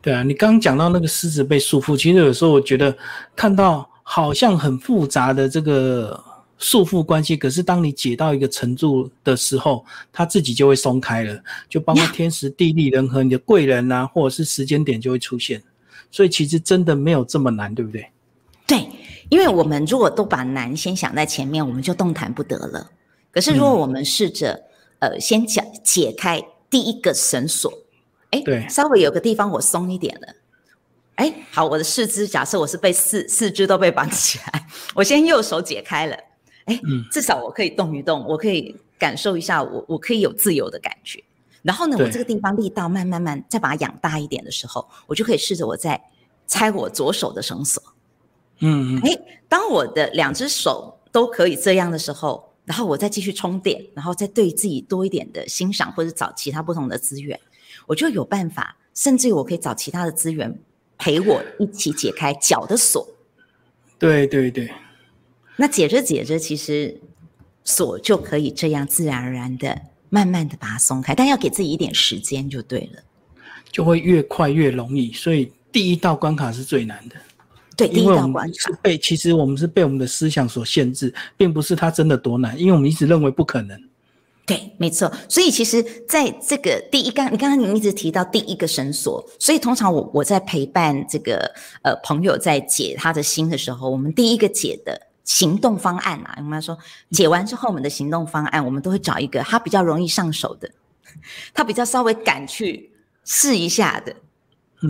[0.00, 0.22] 对啊。
[0.22, 2.96] 你刚刚讲到那个狮子被束缚，其实有时候我觉得
[3.34, 6.22] 看到好像很复杂的这个
[6.58, 15.62] 束缚关系，可是当你解到一个程度的时候，它自己就会松开了，就包括天时地利人和，你的贵人啊，或者是时间点就会出现。
[16.10, 18.10] 所以其实真的没有这么难，对不对？
[18.66, 18.88] 对，
[19.28, 22.90] 因为我们如果都把难先想在前面，我们就动弹不得了。
[23.30, 24.64] 可是如果我们试着，
[24.98, 27.70] 呃，先解解开第一个绳索，
[28.30, 30.34] 哎，对，稍微有个地方我松一点了，
[31.16, 36.16] 哎，好，我的四肢假设我是被四四肢都被绑起来，我先右手解开了，
[36.66, 41.22] 哎，至少我可以动一动，我可以感受一下，我我可以有自由的感觉。
[41.62, 46.00] 然后呢，我这个地方力道慢慢慢再把它养大一点的时候，我就可以试着我再
[46.46, 47.82] 拆我左手的绳索。
[48.60, 57.38] 嗯，哎，当我的两只手都可以这样的时候，然后我再继续充电，然后再对自己多一点的欣赏，或者找其他不同的资源，
[57.86, 60.58] 我就有办法，甚至于我可以找其他的资源
[60.96, 63.06] 陪我一起解开脚的锁。
[63.98, 64.70] 对对对，
[65.56, 67.00] 那解着解着，其实
[67.64, 73.02] 锁就可以这样自然而然的、慢慢的把它松开，但要给自己一点时间就对了，
[73.70, 75.12] 就会越快越容易。
[75.12, 77.16] 所以第一道关卡是最难的。
[77.76, 83.78] 对，第一道关是被，其实我们是被我们的思想所限制，并不是它真的多难，因为我们一直认为不可能。
[84.46, 85.12] 对，没错。
[85.28, 96.78] 所以其实在这个第一刚，你刚刚你一直提到第一个绳索，所以通常我我在陪伴这个呃朋友在解他的心的时候，我们第一个解的行动方案啊，我们说
[97.10, 100.70] 解完之后，我们的行动方案，我们都会找一个他比较容易上手的，
[101.52, 102.90] 他比较稍微敢去
[103.24, 104.16] 试一下的，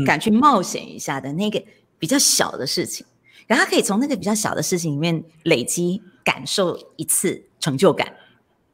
[0.07, 1.61] 敢去冒险一下的那个。
[1.99, 3.07] 比较小的事情，
[3.47, 8.07] 然后他可以从那个比较小的事情里面累积感受一次成就感，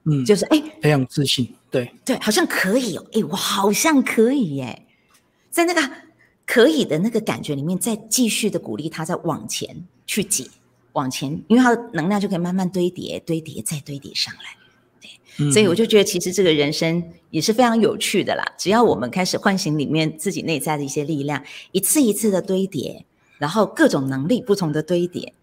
[0.03, 1.95] 嗯，就是哎，培养自信，对。
[2.05, 4.87] 对，好像可以哦，哎，我好像可以耶，
[5.51, 5.89] 在那个
[6.45, 10.49] 可以的那个感觉里面，再继续的鼓励他，再往前去解，
[10.93, 14.57] 往前，因为它的能量就可以慢慢堆叠、堆叠再堆叠上来。
[15.37, 18.45] 对所以我就觉得，其实这个人生也是非常有趣的啦。
[18.59, 23.05] 只要我们开始唤醒里面自己内在的一些力量，一次一次的堆叠。
[23.39, 25.35] 然后各种能力不同的堆叠，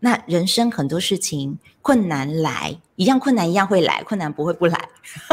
[0.00, 4.88] 那人生很多事情困难来，一样困难一样会来，困难不会不来，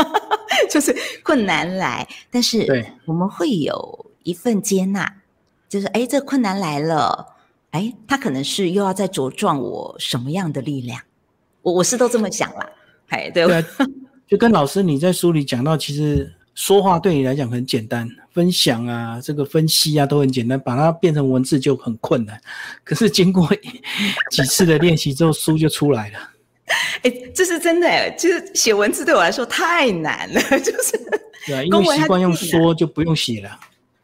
[0.69, 5.21] 就是困难来，但是我们会有一份接纳，
[5.69, 7.37] 就是哎，这困难来了，
[7.71, 11.01] 哎，他可能是又要再茁壮我什么样的力量，
[11.61, 12.69] 我我是都这么想啦，
[13.09, 13.45] 哎，对，
[14.27, 16.33] 就跟老师你在书里讲到，其实。
[16.55, 22.37] 说话对你来讲很简单，分享啊，这个分析啊都很简单，把它变成文字就很困难。
[22.83, 23.47] 可是经过
[24.29, 26.19] 几次的练习之后，书就出来了。
[27.03, 30.97] 哎，这是真的哎，其实写文字对我来说太难了， 就是
[31.45, 33.57] 对啊，因为习惯用说就不用写了。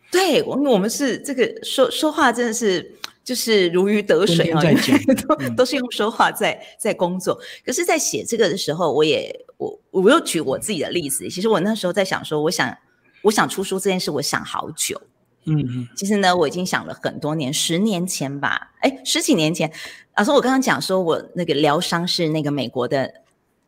[0.09, 2.89] 对，我我们是这个说说话真的是
[3.25, 4.61] 就是如鱼得水啊，
[5.27, 7.37] 都都是用说话在在工作。
[7.65, 9.37] 可是，在写这个的时候，我也。
[9.57, 12.77] 我我又举我自己的例子，其实我那时候在想说，我想
[13.21, 15.01] 我想出书这件事，我想好久，
[15.45, 19.71] 嗯嗯，其实呢，我已经想了很多年，十年前吧，哎，十几年前，
[20.17, 23.09] 老师，我刚刚讲说我那个疗伤是那个美国的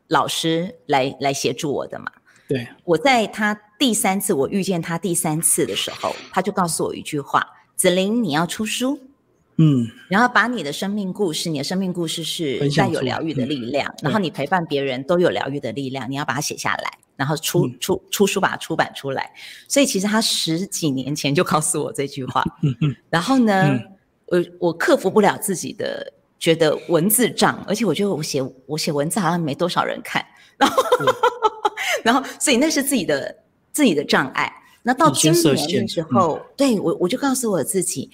[0.10, 2.12] 老师来来协助我的嘛，
[2.50, 9.00] 对，我在他第三次我遇见他第三次的时候，他就告诉我一句话：子玲，你要出书。
[9.60, 19.32] 嗯，然后把你的生命故事，你的生命故事是带有疗愈的力量，然后你陪伴别人都有疗愈的力量，你要把它写下来，然后出出出书把它出版出来。
[19.68, 22.44] 所以其实他十几年前就告诉我这句话，
[23.10, 23.80] 然后呢，
[24.28, 30.24] 我我克服不了自己的觉得文字障，而且我觉得我写我写文字好像没多少人看，
[30.56, 30.84] 然后
[32.06, 33.36] 然后所以那是自己的
[33.74, 34.54] 自己的障碍。
[34.84, 38.12] 那到今年的时候，对我我就告诉我自己。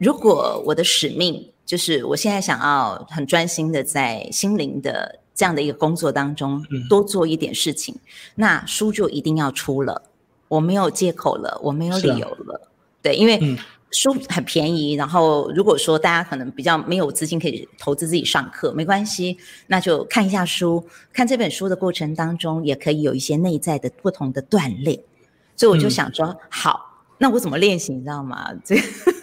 [0.00, 7.94] 如果我的使命就是我现在想要很专心的在心灵的这样的一个工作当中多做一点事情，
[8.34, 10.02] 那书就一定要出了，
[10.48, 12.68] 我没有借口了，我没有理由了，
[13.02, 13.56] 对，因为。
[13.92, 19.36] 书很便宜，然后如果说大家可能比较没有资金可以投资自己上课，没关系，
[19.66, 20.86] 那就看一下书。
[21.12, 24.96] 看这本书的过程当中，也可以有一些内在的不同的锻炼。
[25.56, 27.92] 所以我就想说，好，那我怎么练习？
[27.92, 28.48] 你知道吗？
[28.64, 28.76] 这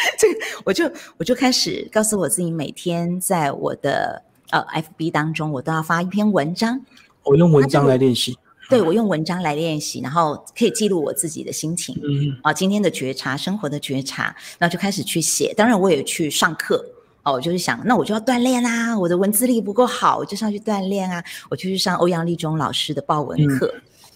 [0.18, 0.28] 这，
[0.64, 4.64] 我就我就开始告诉我自己，每天在我的呃
[4.96, 6.80] FB 当中，我都要发一篇文章。
[7.24, 8.38] 我用文章来练习。
[8.70, 14.24] 对我用文章来练习，然后可以记录我自己的心情，嗯啊，今天的觉察，生活的觉察，
[14.58, 15.54] 然后就开始去写。
[15.56, 16.84] 当然，我也去上课，
[17.22, 23.72] 哦，我就是想，那我就要锻炼啊，我的文字力不够好，我就上去锻炼啊，我就去上欧阳立中老师的报文课，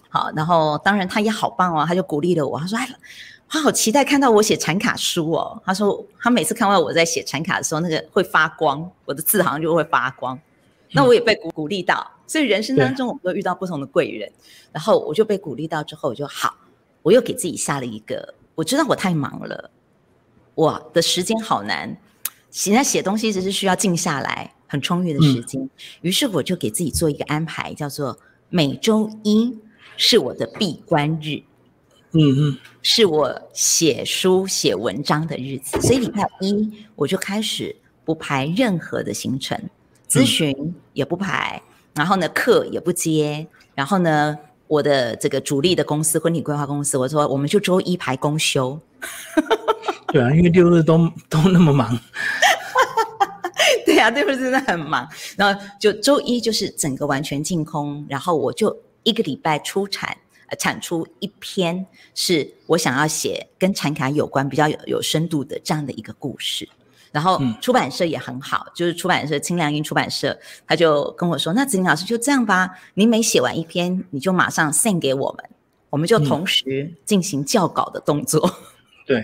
[0.09, 2.87] 好，然后当然他也好棒哦，他就鼓励了我，他说，哎，
[3.49, 10.39] 他好期待看到我写产卡书哦，他说他每次看到我在写产卡的时候，那个会发光，我的字好像就会发光。
[10.95, 14.31] 那我也被鼓鼓励到，所以人生当中我们都遇到不同的贵人，
[14.71, 16.55] 然后我就被鼓励到之后，我就好，
[17.01, 19.71] 我又给自己下了一个，我知道我太忙了，
[20.53, 21.97] 我的时间好难，
[22.51, 25.67] 现在写东西只是需要静下来，很充裕的时间，
[26.01, 29.57] 于是我就给自己做一个安排，叫做每周一
[29.97, 31.41] 是我的闭关日，
[32.13, 39.59] 嗯嗯，是我写书写文章的日子，所以礼拜一我就开始不排任何的行程。
[40.07, 41.59] 咨询也不排，
[41.95, 48.79] 然后呢课也不接，然后呢我的这个主力的公司婚礼规划公司，我说我们就周一排公休。
[50.13, 51.97] 对啊，因为六日都都那么忙。
[53.87, 60.22] 对啊，六日真的很忙，然后就周一就是整个完全净空，然后我就一个礼拜出产呃
[60.55, 66.67] 产出一篇是我想要写跟产卡有关比较有有深度的这样的一个故事。
[67.11, 70.35] 然后出版社也很好，就是出版社清凉音出版社，
[70.65, 75.47] 他就跟我说：“那子玲老师就这样吧，你每写完一篇，你就马上 send 给我们，
[75.91, 78.51] 我们就同时进行校稿的动作。”
[79.05, 79.23] 对，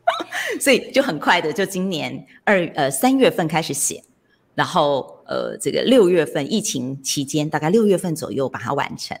[0.58, 4.02] 所以就很快的，就今年二呃三月份开始写，
[4.54, 9.14] 然后呃这个六月份疫情期间，大概六月份左右把它完成，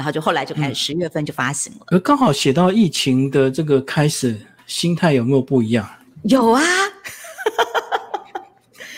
[0.00, 1.80] 然后就后来就开始十月份就发行了。
[1.88, 4.34] 而刚好写到疫情的这个开始，
[4.66, 5.86] 心态有没有不一样？
[6.22, 6.62] 有啊。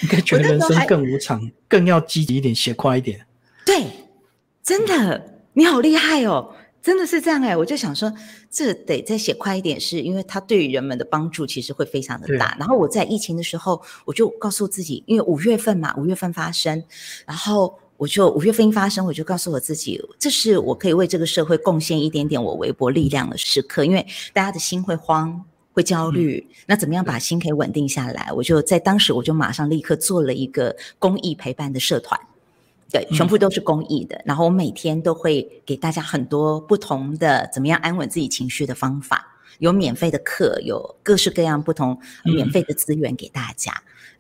[0.03, 3.27] 应该觉得人生更无常，更要积极一点，写快一点。
[3.67, 3.85] 对，
[4.63, 6.55] 真的，你好厉害哦！
[6.81, 8.13] 真的是这样哎，我就想说，
[8.49, 12.57] 这得再写快一点，是因为它对于人们的帮助其实会非常的大。
[12.61, 16.85] 然后我在疫情的时候，我就告诉自己，因为五月份嘛，五月份发生，
[17.27, 25.45] 然后我就五月份一发生，我就告诉我自己，这是我可以为这个社会贡献一点点我微薄力量的时刻，因为大家的心会慌。
[25.75, 28.31] 会焦虑，那怎么样把心可以稳定下来？
[28.37, 32.21] 我就在当时，我就马上立刻做了一个公益陪伴的社团，
[32.91, 34.21] 对，全部都是公益的。
[34.27, 39.27] 然后我每天都会给大家很多不同的怎么样安稳自己情绪的方法，
[39.61, 43.73] 有免费的课，有各式各样不同免费的资源给大家。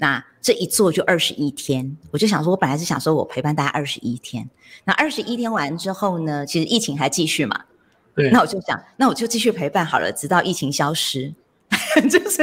[0.03, 4.51] 那这一做就二十一天，我就想说，我本来是想说我陪伴大家二十一天，
[4.85, 7.67] 那二十一天完之后呢，其实疫情还继续嘛，
[8.17, 11.33] 对，那我就想，那我就继续陪伴好了，直到疫情消失。
[12.11, 12.43] 就是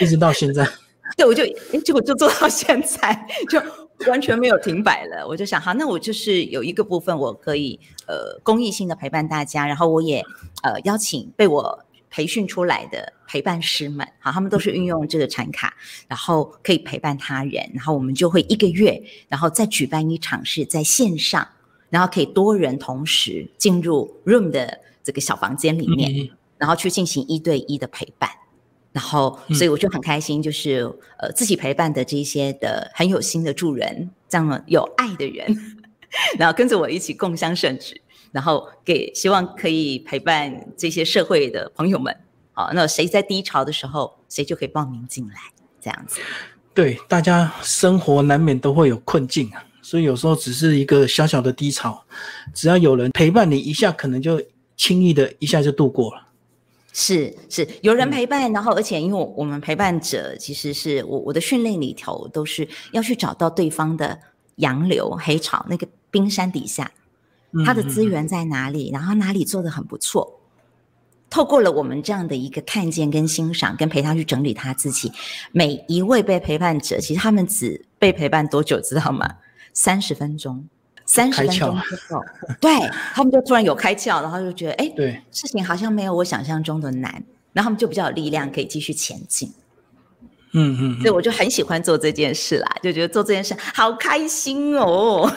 [0.00, 0.64] 一直到现在，
[1.18, 1.44] 对我就
[1.80, 3.60] 结果就做到现在，就
[4.08, 5.26] 完全没有停摆了。
[5.26, 10.24] 我就想，好，那我就是有一个部分我可以呃公益性的陪伴大家，然后我也
[10.62, 15.74] 呃邀请被我培训出来的陪伴师们，好，他们都是运用这个产卡，
[16.06, 21.46] 然后可以陪伴他人，然后我们就会一个月，然后再举办一场是在线上，
[21.90, 26.30] 然后可以多人同时进入 room 的这个小房间里面。
[26.60, 28.28] 然后去进行一对一的陪伴，
[28.90, 35.56] 然后所以我就很开心，就是呃自己陪伴的这些的很有心的助人，这样有爱的人，
[36.36, 42.16] 然后跟着我一起共襄盛举，然后给希望可以陪伴这些社会的朋友们。
[42.52, 45.34] 好，那谁在低潮的时候，谁就可以报名进来，
[45.80, 46.20] 这样子。
[46.74, 52.04] 对，大家生活难免都会有困境啊，所以有时候只是一个小小的低潮，
[52.52, 54.42] 只要有人陪伴你一下，可能就
[54.76, 56.22] 轻易的一下就度过了。
[56.92, 64.18] 是是，有人陪伴，然后而且因为我们陪伴者其实是我我的训练里头都是要去找到对方的
[64.56, 66.90] 洋流黑潮那个冰山底下，
[67.64, 70.40] 他的资源在哪里，然后哪里做的很不错。
[71.30, 75.12] 透过了我们这样的一个看见跟欣赏，跟陪他去整理他自己，
[75.52, 79.36] 每一位被陪伴者，其实他们只被陪伴多久，知道吗？
[79.72, 80.66] 三十分钟。
[81.10, 82.22] 三十分钟之后，
[82.60, 82.70] 对
[83.14, 87.10] 他们就突然有开窍，然后就觉得，哎，对，事情好像没有我想象中的难，
[87.54, 89.50] 然后他们就比较有力量可以继续前进。
[90.52, 95.30] 嗯嗯，所以我就很喜欢做这件事啦，就觉得做这件事好开心哦。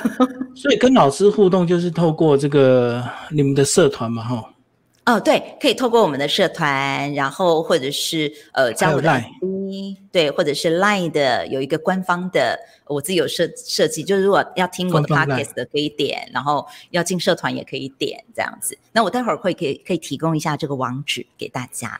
[0.56, 4.54] 所以跟老师互动就是透过这个你们的社团嘛，哈。
[5.06, 18.78] 哦，对，可以透过我们的社团，然后或者是呃加我的 Line，对，或者是 Line 的有一个官方的，我自己有设设计，就是如果要听我的 Podcast 的可以点，然后要进社团也可以点这样子。
[18.94, 22.00] 那我待会儿会可以可以提供一下这个网址给大家。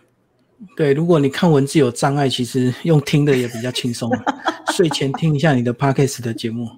[0.78, 4.10] 对，如果你看文字有障碍，其实用听的也比较轻松，
[4.76, 6.70] 睡前听一下你的 Podcast 的节目。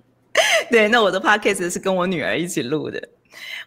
[0.71, 3.09] 对，那我的 Podcast 是跟我女儿一起录的。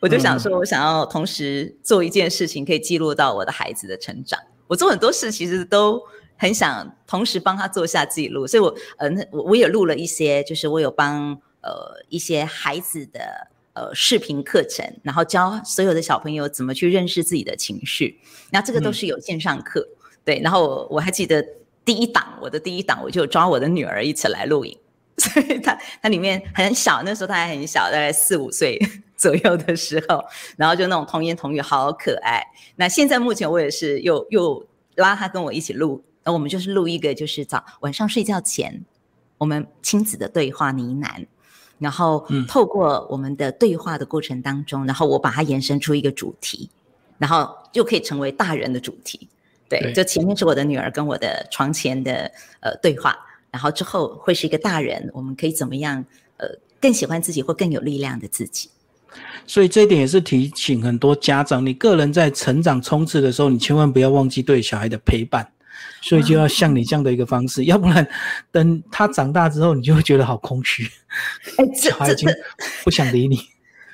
[0.01, 4.39] 我就想说，我想要同时做一件事情，可以记录到我的孩子的成长。
[4.67, 6.01] 我做很多事，其实都
[6.37, 8.47] 很想同时帮他做下记录。
[8.47, 11.31] 所以，我呃，那我我也录了一些，就是我有帮
[11.63, 13.21] 呃一些孩子的
[13.75, 18.19] 呃视频课程，然后教所有的小朋友怎么去认识自己的情绪。
[18.51, 19.87] 那这个都是有线上课，
[20.27, 20.39] 对。
[20.41, 21.43] 然后我我还记得
[21.87, 24.79] 第一档，我的第一档，我就抓我的女儿一起来录影，
[25.17, 28.79] 所以她她里面很小，那时候她还很小，大概四五岁。
[29.17, 30.23] 左右的时候，
[30.59, 32.45] 然后就那种童言童语，好可爱。
[32.77, 34.63] 那现在目前我也是又又
[34.97, 38.85] 拉她跟我一起录，那我们就是录一个，就是早晚上睡觉前
[39.39, 41.27] 我们亲子的对话呢喃，
[41.79, 46.69] 然后透过我们的对话的过程当中，然后我把它延伸出一个主题，
[47.17, 49.27] 然后就可以成为大人的主题。
[49.69, 53.17] 对，就前面是我的女儿跟我的床前的呃对话，
[53.51, 56.05] 然后之后会是一个大人，我们可以怎么样
[56.37, 56.47] 呃
[56.81, 58.71] 更喜欢自己或更有力量的自己。
[59.47, 65.47] 所以这一点也是提醒很多家长，你个人在成长冲刺的时候，你千万不要忘记对小孩的陪伴。
[66.01, 68.07] 所以就要像你这样的一个方式，要不然
[68.53, 70.89] 等他长大之后，你就会觉得好空虚。
[71.57, 72.29] 哎，小孩已经
[72.85, 73.41] 不想理你。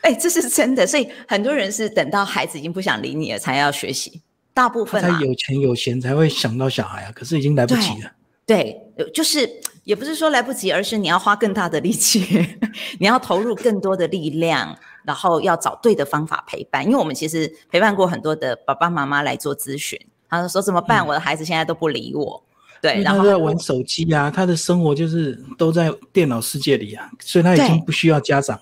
[0.02, 0.86] 哎，这是真的。
[0.86, 4.20] 所以很多人是等到孩子已经不想理你了，才要学习。
[4.55, 8.12] 大部分才有钱有闲才会想到小孩啊，可是已经来不及了。
[8.44, 8.76] 对，
[9.14, 9.48] 就是
[9.84, 12.46] 也不是说来不及，而是你要花更大的力气，
[12.98, 14.76] 你要投入更多的力量。
[15.05, 19.98] 然后要找对的方法陪伴，因为我们其实陪伴过很多的爸爸妈妈来做咨询，
[20.28, 21.05] 他说怎么办？
[21.05, 22.40] 我的孩子现在都不理我，
[22.80, 28.57] 对，然后在玩手机啊，他的生活就是都在电脑世界里啊，所以他已经不需要家长，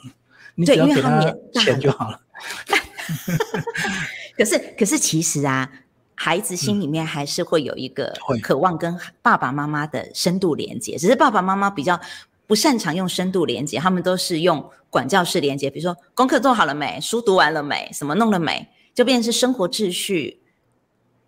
[0.54, 1.20] 你只要给他
[1.62, 2.18] 钱就好了。
[4.40, 5.70] 可是，可是其实啊，
[6.14, 8.12] 孩子心里面还是会有一个
[8.42, 12.00] 渴望跟爸爸妈妈的深度连接，只是爸爸妈妈比较。
[12.46, 20.42] 不擅长用深度连接，他们都是用管教式连接，比如说功课做好了没，书读完了没，什么弄了没，就变成是生活秩序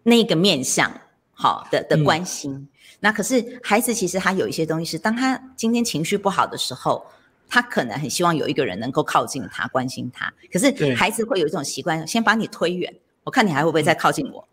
[0.03, 0.93] 那个面向
[1.31, 2.69] 好的的关心。
[2.99, 7.07] 那可是孩子其实他有一些东西是，当他今天情绪不好的时候，
[7.53, 10.33] 他可能很希望有一个人能够靠近他，关心他。
[10.51, 12.91] 可是孩子会有一种习惯，先把你推远，
[13.25, 14.49] 我看你还会不会再靠近我。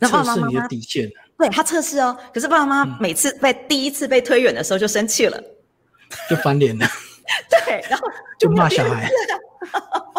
[0.00, 1.08] 测试你的底线。
[1.38, 5.40] 对他测试哦，可是爸爸妈妈每次被第一次被推远的时候就生气了，
[6.28, 6.84] 就翻脸了。
[7.64, 8.08] 对，然后
[8.40, 9.08] 就骂小孩。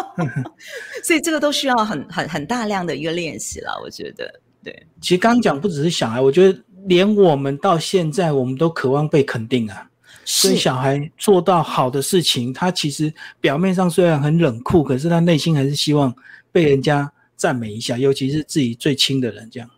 [1.04, 4.40] 所以这个都需要很很很大量的一个练习了，我觉得。
[4.62, 9.90] 对，其实刚刚讲不只是小孩，我觉得连我们到现在，我们都渴望被肯定啊。
[10.24, 16.14] 所以小孩做到好的事情，他其实表面上虽然很冷酷，可是他内心还是希望
[16.50, 19.68] 被人家赞美一下，尤其是自己最亲的人这样。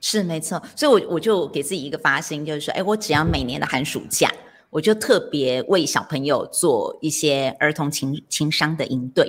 [0.00, 4.32] 是没错，所以，我我就给自己一个发心，就是说，哎，我只要每年的寒暑假，
[4.70, 9.28] 我就特别为小朋友做一些儿童情情商的应对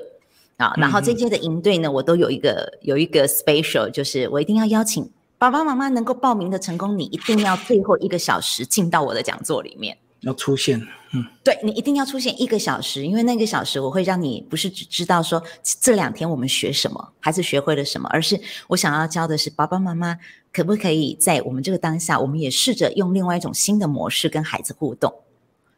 [0.57, 0.71] 啊。
[0.77, 5.09] 然后这届的营队呢，我都有一个有一个 special，就是我一定要邀请
[5.39, 9.97] 爸爸妈妈能够报名的成功，你一定要最后一个小时进到我的讲座里面。
[10.21, 10.79] 要出现，
[11.13, 15.41] 嗯，对你一定要出现一个小时，因为那个小时我会让你不是只知道说
[15.79, 20.17] 这两天我们学什么，孩子学会了什么，而是我想要教的是爸爸妈妈
[20.51, 25.13] 可不可以在我们这个当下，我们也试着用另外一种新的模式跟孩子互动。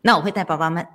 [0.01, 0.85] 那我会带爸爸们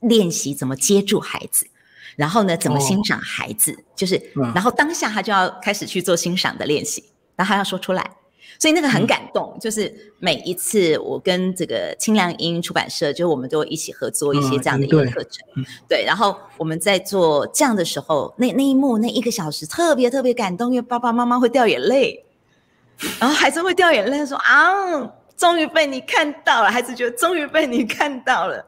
[0.00, 1.68] 练习怎么接住孩子，
[2.16, 4.20] 然后呢，怎么欣赏孩子，就是，
[4.54, 7.04] 然后当下他就要开始去做欣赏的练习，
[7.36, 8.10] 然后他要说出来。
[8.58, 16.04] 所以那个很感动，就是每一次我跟这个清凉音出版社，就是我们都一起合作一些这样的一个课程，对。
[16.04, 22.24] 然后我们在做这样的时候，那那一幕那一个小时特别特别感动，因为爸爸妈妈会掉眼泪，
[23.20, 24.72] 然后孩子会掉眼泪，说啊，
[25.36, 28.64] 终于被你看到了，孩子觉得终于被你看到了，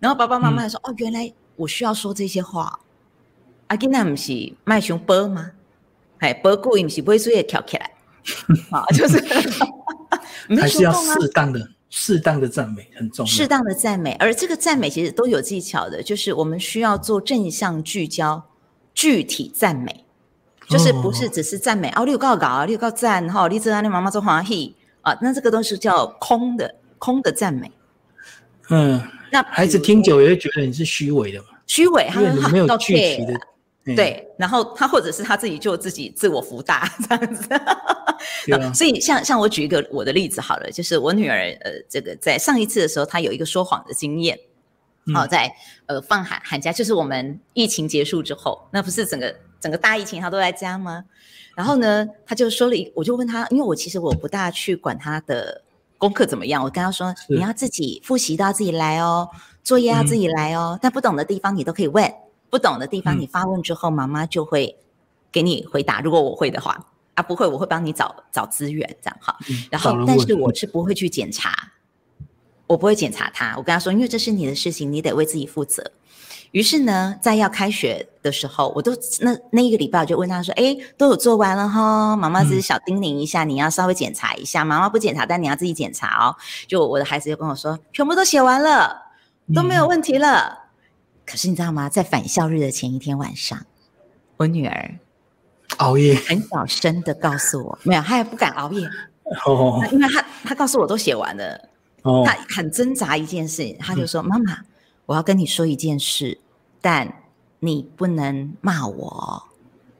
[0.00, 2.80] 然后爸爸妈妈说，哦，原来我需要说这些话，
[3.68, 5.52] 阿吉那不是卖熊波吗？
[6.18, 7.92] 哎，波故意不是不会注意跳起来。
[8.70, 9.18] 啊，就是
[10.60, 13.30] 还是要适当的、适当的赞美很重要。
[13.30, 18.42] 适当的赞美，而这个赞美其实都有技巧的，就是我们需要做正向聚焦、
[18.94, 20.04] 具体赞美，
[20.68, 27.70] 就是不是只是赞美哦，六告稿啊，六告赞哈，你知道你妈妈做欢喜啊，那这个都是叫空的空的赞美。
[28.68, 29.02] 嗯，
[29.32, 33.34] 那孩子听久也会觉得你是虚伪的嘛，虚伪，他因为你没有都具体的。
[33.92, 37.48] 嗯，对，然后他或者是他自己就自己自我福大 这样子。
[38.74, 44.38] 所以像像我举一个我的例子好了，就是我女儿呃，这个在上一次的时候，她有一个说谎的经验。
[45.06, 45.50] 嗯好、在
[45.86, 51.02] 呃放寒寒假，就是我们疫情结束之后，那不是整个整个大疫情她都在家吗？
[51.56, 55.62] 然后呢，她就说了一，我就问她，因为我其实我不大去管她的
[55.96, 59.26] 功课怎么样，我跟她说你要自己复习都要自己来哦，
[59.64, 62.12] 作业要自己来哦，但不懂的地方你都可以问，
[62.50, 64.76] 不懂的地方嗯你发问之后，妈妈就会
[65.30, 66.00] 给你回答。
[66.00, 66.76] 如果我会的话，
[67.14, 69.36] 啊不会我会帮你找找资源这样哈。
[69.48, 71.52] 嗯然后但是我是不会去检查，
[72.66, 73.54] 我不会检查他。
[73.56, 75.92] 我跟他说，因为这是你的事情，你得为自己负责。
[76.52, 78.90] 于是呢，在要开学的时候，我都
[79.20, 84.64] 那那一个礼拜我就问他说：“哎，都有做完了哈，妈妈只是小叮咛一下，你要稍微检查一下。
[84.64, 86.34] 妈妈不检查，但你要自己检查哦。”
[86.66, 89.00] 就我的孩子就跟我说：“全部都写完了，
[89.54, 90.58] 都没有问题了。
[91.30, 91.88] 可是你知道吗？
[91.88, 93.64] 在返校日的前一天晚上，
[94.36, 94.98] 我女儿
[95.76, 98.84] 熬夜很小声的告诉我，没有，她也不敢熬夜，
[99.46, 101.68] 哦因为她她告诉我都写完了。
[102.02, 104.58] 哦她很挣扎一件事，她就说：“妈妈，
[105.06, 106.40] 我要跟你说一件事，
[106.80, 107.22] 但
[107.60, 109.42] 你不能骂我哦，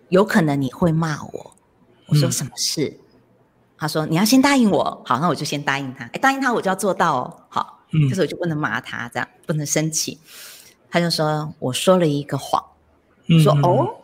[0.09, 1.55] 有可能你会骂我。”
[2.09, 2.99] 我说：“嗯什么事？”
[3.79, 6.05] 他说：“你要先答应我。”好，那我就先答应他。
[6.07, 7.43] 哎，答应他我就要做到哦。
[7.49, 10.19] 好，嗯可是我就不能骂他，这样不能生气。
[10.91, 12.63] 他就说：“我说了一个谎。”
[13.43, 13.95] 说：“嗯嗯哦，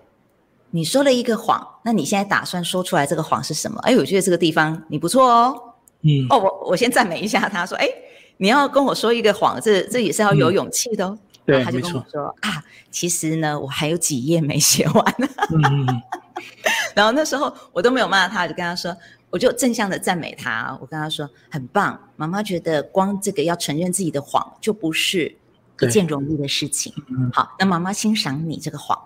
[0.70, 5.62] 你说了一个谎，那你现在打算说出来这个谎是什么？”哎，我觉得这个地方你不错哦。
[6.02, 7.88] 嗯哦，我我先赞美一下他，说，哎，
[8.36, 11.18] 你要跟我说一个谎，这这也是要有勇气的哦。
[11.44, 15.14] 对他就跟我没说啊，其实呢，我还有几页没写完。
[16.94, 18.96] 然后那时候我都没有骂他，就跟他说，
[19.30, 25.36] 我就正向的赞美他，我跟他说很棒，妈妈觉得光这个要承认自己的谎就不是
[25.80, 26.92] 一件容易的事情。
[27.08, 28.98] 嗯好，那妈妈欣赏你这个谎，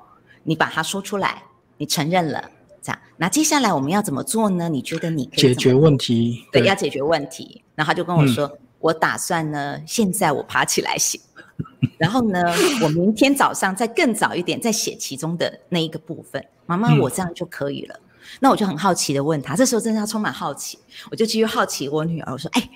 [0.45, 1.43] 你把它说出来，
[1.79, 2.51] 你承认了，
[2.83, 4.69] 这样，那接下来我们要怎么做呢？
[4.69, 7.63] 你觉得你可以解决问题对，要解决问题。
[7.75, 11.19] 然后他就跟我嗯说，我打算呢，现在我爬起来写，
[11.99, 12.43] 然后呢，
[12.83, 16.45] 我明天早上再更早一点再写其中的那一个部分。
[16.67, 17.99] 妈妈，嗯我这样就可以了。
[18.39, 20.79] 那我就很好奇的问他，这时候真的要充满好奇，
[21.11, 22.71] 我就继续好奇我女儿，我说，哎，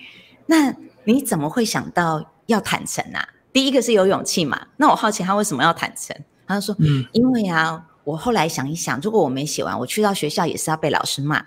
[0.47, 0.75] 那
[1.05, 3.25] 你怎么会想到要坦诚啊？
[3.55, 6.13] 第一个是有勇气嘛，那我好奇他为什么要坦诚？
[6.45, 7.05] 他就说，嗯。
[7.13, 11.41] 因为啊，我后来想一想，如果我没写完，我去到学校也是要被老师骂。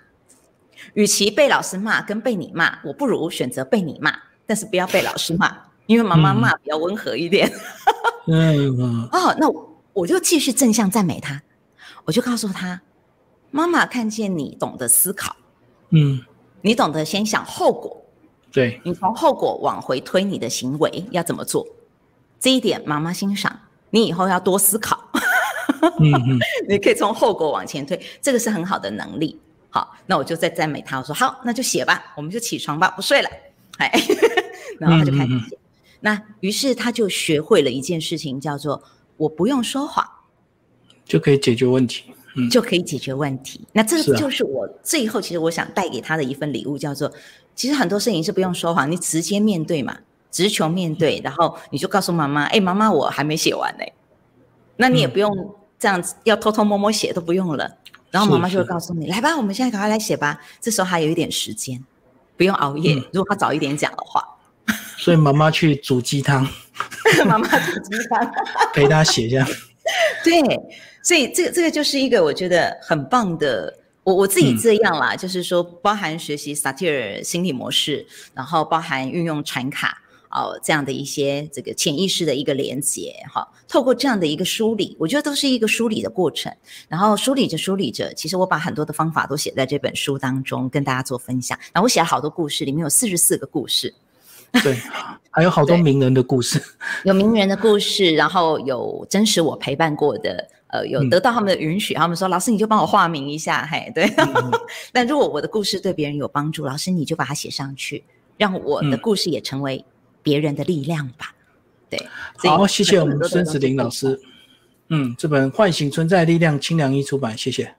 [0.95, 4.11] 与其被老师骂跟被你骂，我不如选择被你骂，
[4.47, 5.55] 但是不要被老师骂，
[5.85, 7.47] 因为妈妈骂比较温和一点。
[8.25, 11.39] 嗯嗯 哦，那我我就继续正向赞美他，
[12.05, 12.81] 我就告诉他，
[13.51, 15.35] 妈妈看见你懂得思考，
[15.91, 16.19] 嗯，
[16.61, 18.03] 你懂得先想后果，
[18.51, 21.67] 对，你从后果往回推你的行为要怎么做，
[22.39, 23.59] 这一点妈妈欣赏。
[23.91, 25.09] 你以后要多思考。
[25.99, 29.39] 嗯嗯 你可以从后果往前推，这个是很好的能力。
[29.69, 33.29] 好，那我就再赞美他，我说好，那就写吧，我们就起床吧，不睡了。
[33.77, 33.91] 哎，
[34.79, 35.57] 然后他就开始写。
[36.01, 38.83] 那于是他就学会了一件事情，叫做
[39.17, 40.07] 我不用说谎
[41.05, 42.13] 就可以解决问题。
[42.35, 43.67] 嗯，就可以解决问题。
[43.73, 47.11] 那这就是我最后其实我想带给他的一份礼物，叫做
[47.55, 49.97] 其实很多事情是不用说谎，你直接面对嘛，
[50.31, 53.83] 直球面对，然后你就告诉妈妈，哎，妈妈我还没写完呢、
[54.77, 57.77] 那你也嗯不用这样子要偷偷摸摸写都不用了，
[58.11, 60.39] 然后是妈妈就会告诉你，来吧，我们现在赶快来写吧。
[60.61, 61.83] 这时候还有一点时间，
[62.37, 62.95] 不用熬夜。
[62.95, 64.23] 嗯如果他早一点讲的话，
[64.97, 66.47] 所以妈妈去煮鸡汤，
[67.25, 68.31] 妈妈煮鸡汤。
[68.73, 69.47] 陪他写这样。
[70.23, 70.41] 对，
[71.01, 73.75] 所以这个这个就是一个我觉得很棒的。
[74.03, 86.53] 我我自己嗯这样啦，就是说包含学习萨提尔心理模式，然后包含运用传卡哦这样的一些这个潜意识的一个连接哈，透过这样的一个梳理，我觉得都是一个梳理的过程。
[86.87, 91.57] 然后梳理着梳理着，其实我把很多的方法都写在这本书当中，跟大家做分享。
[91.73, 93.93] 然后我写了好多故事，里面有四十四个故事。
[94.63, 94.75] 对，
[95.29, 96.59] 还有好多名人的故事。
[97.05, 104.05] 有名人的故事，然后有真实我陪伴过的，呃，有嗯得到他们的允许，他们说老师你就帮我化名一下，嘿，对。
[104.17, 104.51] 嗯
[104.91, 108.03] 但如果我的故事对别人有帮助，老师你就把它写上去，
[108.37, 109.85] 让我的嗯故事也成为
[110.21, 111.33] 别人的力量吧。
[111.89, 112.07] 对，
[112.37, 114.19] 好，谢谢我们孙子林老师。
[114.89, 117.75] 嗯，这本《唤醒存在力量》清凉一出版，谢谢。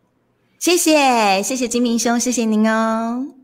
[0.59, 3.40] 谢谢谢谢金明兄，谢谢您哦。